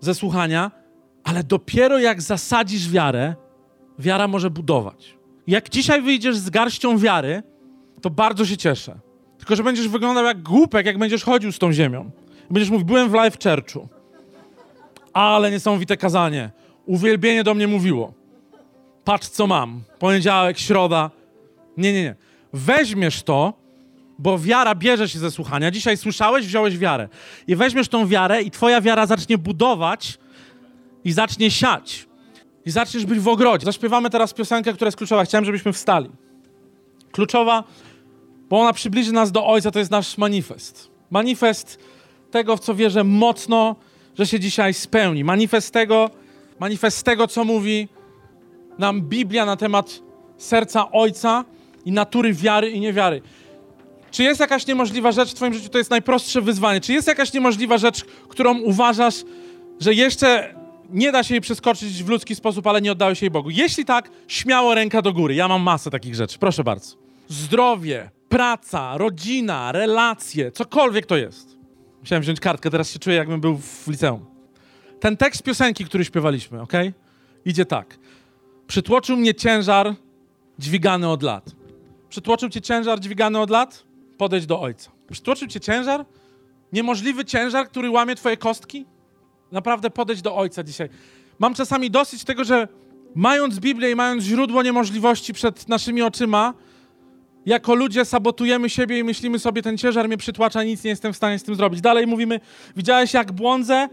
ze 0.00 0.14
słuchania, 0.14 0.70
ale 1.24 1.44
dopiero 1.44 1.98
jak 1.98 2.22
zasadzisz 2.22 2.90
wiarę, 2.90 3.34
wiara 3.98 4.28
może 4.28 4.50
budować. 4.50 5.14
Jak 5.46 5.68
dzisiaj 5.68 6.02
wyjdziesz 6.02 6.36
z 6.36 6.50
garścią 6.50 6.98
wiary, 6.98 7.42
to 8.00 8.10
bardzo 8.10 8.46
się 8.46 8.56
cieszę. 8.56 8.98
Tylko, 9.38 9.56
że 9.56 9.62
będziesz 9.62 9.88
wyglądał 9.88 10.24
jak 10.24 10.42
głupek, 10.42 10.86
jak 10.86 10.98
będziesz 10.98 11.24
chodził 11.24 11.52
z 11.52 11.58
tą 11.58 11.72
ziemią. 11.72 12.10
Będziesz 12.50 12.70
mówił, 12.70 12.86
byłem 12.86 13.10
w 13.10 13.14
live 13.14 13.36
churchu. 13.42 13.88
Ale 15.12 15.50
niesamowite 15.50 15.96
kazanie. 15.96 16.50
Uwielbienie 16.86 17.44
do 17.44 17.54
mnie 17.54 17.68
mówiło. 17.68 18.12
Patrz, 19.04 19.28
co 19.28 19.46
mam. 19.46 19.80
Poniedziałek, 19.98 20.58
środa. 20.58 21.10
Nie, 21.76 21.92
nie, 21.92 22.02
nie. 22.02 22.14
Weźmiesz 22.52 23.22
to, 23.22 23.52
bo 24.18 24.38
wiara 24.38 24.74
bierze 24.74 25.08
się 25.08 25.18
ze 25.18 25.30
słuchania. 25.30 25.70
Dzisiaj 25.70 25.96
słyszałeś, 25.96 26.46
wziąłeś 26.46 26.78
wiarę. 26.78 27.08
I 27.46 27.56
weźmiesz 27.56 27.88
tą 27.88 28.06
wiarę 28.06 28.42
i 28.42 28.50
twoja 28.50 28.80
wiara 28.80 29.06
zacznie 29.06 29.38
budować 29.38 30.18
i 31.04 31.12
zacznie 31.12 31.50
siać. 31.50 32.06
I 32.64 32.70
zaczniesz 32.70 33.06
być 33.06 33.18
w 33.18 33.28
ogrodzie. 33.28 33.64
Zaśpiewamy 33.64 34.10
teraz 34.10 34.32
piosenkę, 34.34 34.72
która 34.72 34.86
jest 34.86 34.98
kluczowa. 34.98 35.24
Chciałem, 35.24 35.44
żebyśmy 35.44 35.72
wstali. 35.72 36.10
Kluczowa, 37.12 37.64
bo 38.48 38.60
ona 38.60 38.72
przybliży 38.72 39.12
nas 39.12 39.32
do 39.32 39.46
Ojca, 39.46 39.70
to 39.70 39.78
jest 39.78 39.90
nasz 39.90 40.18
manifest. 40.18 40.90
Manifest 41.10 41.78
tego, 42.32 42.56
w 42.56 42.60
co 42.60 42.74
wierzę 42.74 43.04
mocno, 43.04 43.76
że 44.18 44.26
się 44.26 44.40
dzisiaj 44.40 44.74
spełni. 44.74 45.24
Manifest 45.24 45.72
tego, 45.72 46.10
manifest 46.60 47.02
tego, 47.02 47.26
co 47.26 47.44
mówi 47.44 47.88
nam 48.78 49.02
Biblia 49.02 49.46
na 49.46 49.56
temat 49.56 50.00
serca 50.38 50.90
Ojca 50.90 51.44
i 51.84 51.92
natury 51.92 52.32
wiary 52.32 52.70
i 52.70 52.80
niewiary. 52.80 53.22
Czy 54.10 54.22
jest 54.22 54.40
jakaś 54.40 54.66
niemożliwa 54.66 55.12
rzecz 55.12 55.30
w 55.30 55.34
Twoim 55.34 55.54
życiu? 55.54 55.68
To 55.68 55.78
jest 55.78 55.90
najprostsze 55.90 56.40
wyzwanie. 56.40 56.80
Czy 56.80 56.92
jest 56.92 57.08
jakaś 57.08 57.32
niemożliwa 57.32 57.78
rzecz, 57.78 58.04
którą 58.28 58.60
uważasz, 58.60 59.14
że 59.80 59.94
jeszcze 59.94 60.54
nie 60.90 61.12
da 61.12 61.22
się 61.22 61.34
jej 61.34 61.40
przeskoczyć 61.40 62.02
w 62.02 62.08
ludzki 62.08 62.34
sposób, 62.34 62.66
ale 62.66 62.80
nie 62.80 62.92
oddałeś 62.92 63.22
jej 63.22 63.30
Bogu? 63.30 63.50
Jeśli 63.50 63.84
tak, 63.84 64.10
śmiało 64.28 64.74
ręka 64.74 65.02
do 65.02 65.12
góry. 65.12 65.34
Ja 65.34 65.48
mam 65.48 65.62
masę 65.62 65.90
takich 65.90 66.14
rzeczy. 66.14 66.38
Proszę 66.38 66.64
bardzo. 66.64 66.96
Zdrowie, 67.28 68.10
praca, 68.28 68.98
rodzina, 68.98 69.72
relacje, 69.72 70.50
cokolwiek 70.50 71.06
to 71.06 71.16
jest. 71.16 71.51
Musiałem 72.02 72.22
wziąć 72.22 72.40
kartkę, 72.40 72.70
teraz 72.70 72.90
się 72.90 72.98
czuję, 72.98 73.16
jakbym 73.16 73.40
był 73.40 73.58
w 73.58 73.88
liceum. 73.88 74.24
Ten 75.00 75.16
tekst 75.16 75.42
piosenki, 75.42 75.84
który 75.84 76.04
śpiewaliśmy, 76.04 76.60
ok? 76.60 76.72
Idzie 77.44 77.66
tak. 77.66 77.98
Przytłoczył 78.66 79.16
mnie 79.16 79.34
ciężar 79.34 79.94
dźwigany 80.58 81.08
od 81.08 81.22
lat. 81.22 81.44
Przytłoczył 82.08 82.48
cię 82.48 82.60
ciężar 82.60 83.00
dźwigany 83.00 83.38
od 83.38 83.50
lat? 83.50 83.84
Podejdź 84.18 84.46
do 84.46 84.60
Ojca. 84.60 84.90
Przytłoczył 85.10 85.48
cię 85.48 85.60
ciężar? 85.60 86.04
Niemożliwy 86.72 87.24
ciężar, 87.24 87.68
który 87.68 87.90
łamie 87.90 88.14
twoje 88.16 88.36
kostki? 88.36 88.86
Naprawdę 89.52 89.90
podejdź 89.90 90.22
do 90.22 90.36
Ojca 90.36 90.64
dzisiaj. 90.64 90.88
Mam 91.38 91.54
czasami 91.54 91.90
dosyć 91.90 92.24
tego, 92.24 92.44
że 92.44 92.68
mając 93.14 93.58
Biblię 93.58 93.90
i 93.90 93.94
mając 93.94 94.24
źródło 94.24 94.62
niemożliwości 94.62 95.32
przed 95.32 95.68
naszymi 95.68 96.02
oczyma, 96.02 96.54
jako 97.46 97.74
ludzie 97.74 98.04
sabotujemy 98.04 98.70
siebie 98.70 98.98
i 98.98 99.04
myślimy 99.04 99.38
sobie, 99.38 99.62
ten 99.62 99.78
ciężar 99.78 100.06
mnie 100.06 100.16
przytłacza, 100.16 100.62
nic 100.62 100.84
nie 100.84 100.90
jestem 100.90 101.12
w 101.12 101.16
stanie 101.16 101.38
z 101.38 101.42
tym 101.42 101.54
zrobić. 101.54 101.80
Dalej 101.80 102.06
mówimy, 102.06 102.40
widziałeś 102.76 103.14
jak 103.14 103.32
błądzę 103.32 103.88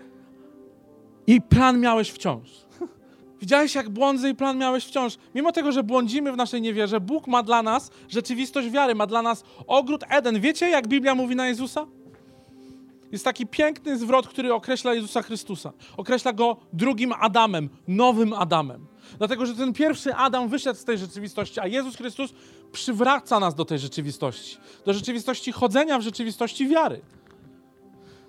i 1.28 1.42
plan 1.42 1.80
miałeś 1.80 2.10
wciąż. 2.10 2.50
Widziałeś 3.42 3.76
jak 3.76 3.90
błądzę 3.90 4.30
i 4.30 4.36
plan 4.36 4.58
miałeś 4.58 4.86
wciąż. 4.86 5.18
Mimo 5.36 5.52
tego, 5.52 5.72
że 5.72 5.84
błądzimy 5.84 6.32
w 6.32 6.38
naszej 6.38 6.62
niewierze, 6.62 7.00
Bóg 7.00 7.28
ma 7.28 7.44
dla 7.44 7.64
nas 7.64 7.92
rzeczywistość 8.10 8.70
wiary, 8.70 8.96
ma 8.96 9.08
dla 9.08 9.22
nas 9.22 9.44
ogród 9.68 10.04
Eden. 10.10 10.40
Wiecie, 10.40 10.70
jak 10.70 10.88
Biblia 10.88 11.16
mówi 11.16 11.36
na 11.36 11.48
Jezusa? 11.48 11.86
jest 13.12 13.26
taki 13.26 13.48
piękny 13.48 13.98
zwrot, 13.98 14.28
który 14.28 14.54
określa 14.54 14.94
Jezusa 14.94 15.22
Chrystusa. 15.22 15.74
Określa 15.98 16.34
go 16.34 16.58
drugim 16.74 17.14
Adamem, 17.20 17.70
nowym 17.88 18.34
Adamem. 18.34 18.88
Dlatego, 19.18 19.46
że 19.46 19.56
ten 19.56 19.74
pierwszy 19.74 20.16
Adam 20.16 20.50
wyszedł 20.50 20.80
z 20.80 20.86
tej 20.86 20.98
rzeczywistości, 20.98 21.60
a 21.60 21.68
Jezus 21.68 21.96
Chrystus 21.96 22.34
przywraca 22.72 23.40
nas 23.40 23.56
do 23.56 23.66
tej 23.66 23.80
rzeczywistości. 23.80 24.58
Do 24.86 24.94
rzeczywistości 24.94 25.52
chodzenia 25.52 26.00
w 26.00 26.02
rzeczywistości 26.02 26.68
wiary. 26.68 27.02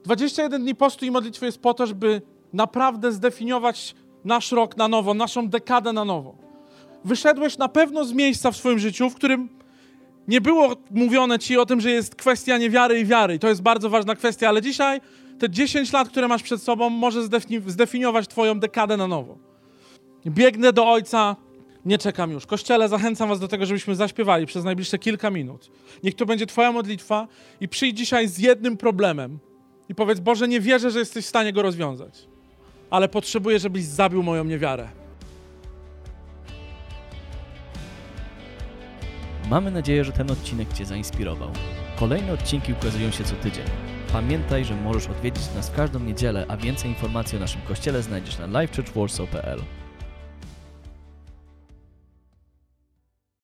21 0.05 0.63
dni 0.63 0.75
postu 0.75 1.05
i 1.05 1.11
modlitwy 1.11 1.47
jest 1.47 1.59
po 1.59 1.75
to, 1.75 1.87
żeby 1.87 2.23
naprawdę 2.53 3.13
zdefiniować 3.13 3.95
nasz 4.25 4.53
rok 4.53 4.77
na 4.77 4.89
nowo, 4.89 5.15
naszą 5.15 5.49
dekadę 5.49 5.93
na 5.93 6.05
nowo. 6.05 6.35
Wyszedłeś 7.05 7.59
na 7.59 7.69
pewno 7.69 8.05
z 8.05 8.13
miejsca 8.13 8.51
w 8.51 8.57
swoim 8.57 8.79
życiu, 8.79 9.11
w 9.11 9.15
którym 9.15 9.49
nie 10.29 10.41
było 10.41 10.77
mówione 10.91 11.39
ci 11.39 11.59
o 11.59 11.67
tym, 11.67 11.81
że 11.81 11.91
jest 11.91 12.15
kwestia 12.15 12.59
niewiary 12.59 13.01
i 13.01 13.05
wiary. 13.05 13.35
I 13.35 13.39
to 13.39 13.49
jest 13.49 13.63
bardzo 13.63 13.91
ważna 13.91 14.15
kwestia, 14.15 14.49
ale 14.49 14.63
dzisiaj 14.63 15.01
te 15.39 15.51
10 15.51 15.93
lat, 15.93 16.09
które 16.09 16.29
masz 16.29 16.43
przed 16.43 16.63
sobą, 16.63 16.91
może 16.91 17.23
zdefiniować 17.67 18.29
Twoją 18.29 18.61
dekadę 18.61 18.97
na 18.97 19.07
nowo. 19.07 19.39
Biegnę 20.27 20.73
do 20.73 20.91
Ojca, 20.91 21.37
nie 21.85 21.99
czekam 21.99 22.31
już. 22.31 22.47
Kościele, 22.47 22.89
zachęcam 22.89 23.29
Was 23.29 23.41
do 23.41 23.49
tego, 23.49 23.67
żebyśmy 23.67 23.95
zaśpiewali 23.95 24.47
przez 24.47 24.65
najbliższe 24.65 24.99
kilka 24.99 25.31
minut. 25.31 25.71
Niech 26.03 26.15
to 26.15 26.27
będzie 26.27 26.47
Twoja 26.47 26.73
modlitwa 26.73 27.29
i 27.61 27.69
przyjdź 27.69 27.99
dzisiaj 27.99 28.29
z 28.29 28.39
jednym 28.39 28.77
problemem 28.77 29.39
i 29.89 29.95
powiedz: 29.95 30.21
Boże, 30.21 30.49
nie 30.49 30.61
wierzę, 30.61 30.91
że 30.91 30.99
jesteś 30.99 31.25
w 31.25 31.29
stanie 31.29 31.53
go 31.53 31.63
rozwiązać, 31.63 32.29
ale 32.91 33.09
potrzebuję, 33.09 33.59
żebyś 33.59 33.85
zabił 33.85 34.23
moją 34.23 34.45
niewiarę. 34.45 34.89
Mamy 39.51 39.71
nadzieję, 39.71 40.05
że 40.05 40.13
ten 40.13 40.31
odcinek 40.31 40.73
Cię 40.73 40.85
zainspirował. 40.85 41.51
Kolejne 41.99 42.33
odcinki 42.33 42.73
ukazują 42.73 43.11
się 43.11 43.25
co 43.25 43.35
tydzień. 43.35 43.65
Pamiętaj, 44.13 44.65
że 44.65 44.77
możesz 44.77 45.07
odwiedzić 45.07 45.55
nas 45.55 45.71
każdą 45.71 46.01
niedzielę, 46.01 46.47
a 46.49 46.57
więcej 46.57 46.91
informacji 46.91 47.37
o 47.37 47.41
naszym 47.41 47.61
kościele 47.61 48.03
znajdziesz 48.03 48.39
na 48.39 48.47
livechurchwarsaw.pl. 48.47 49.61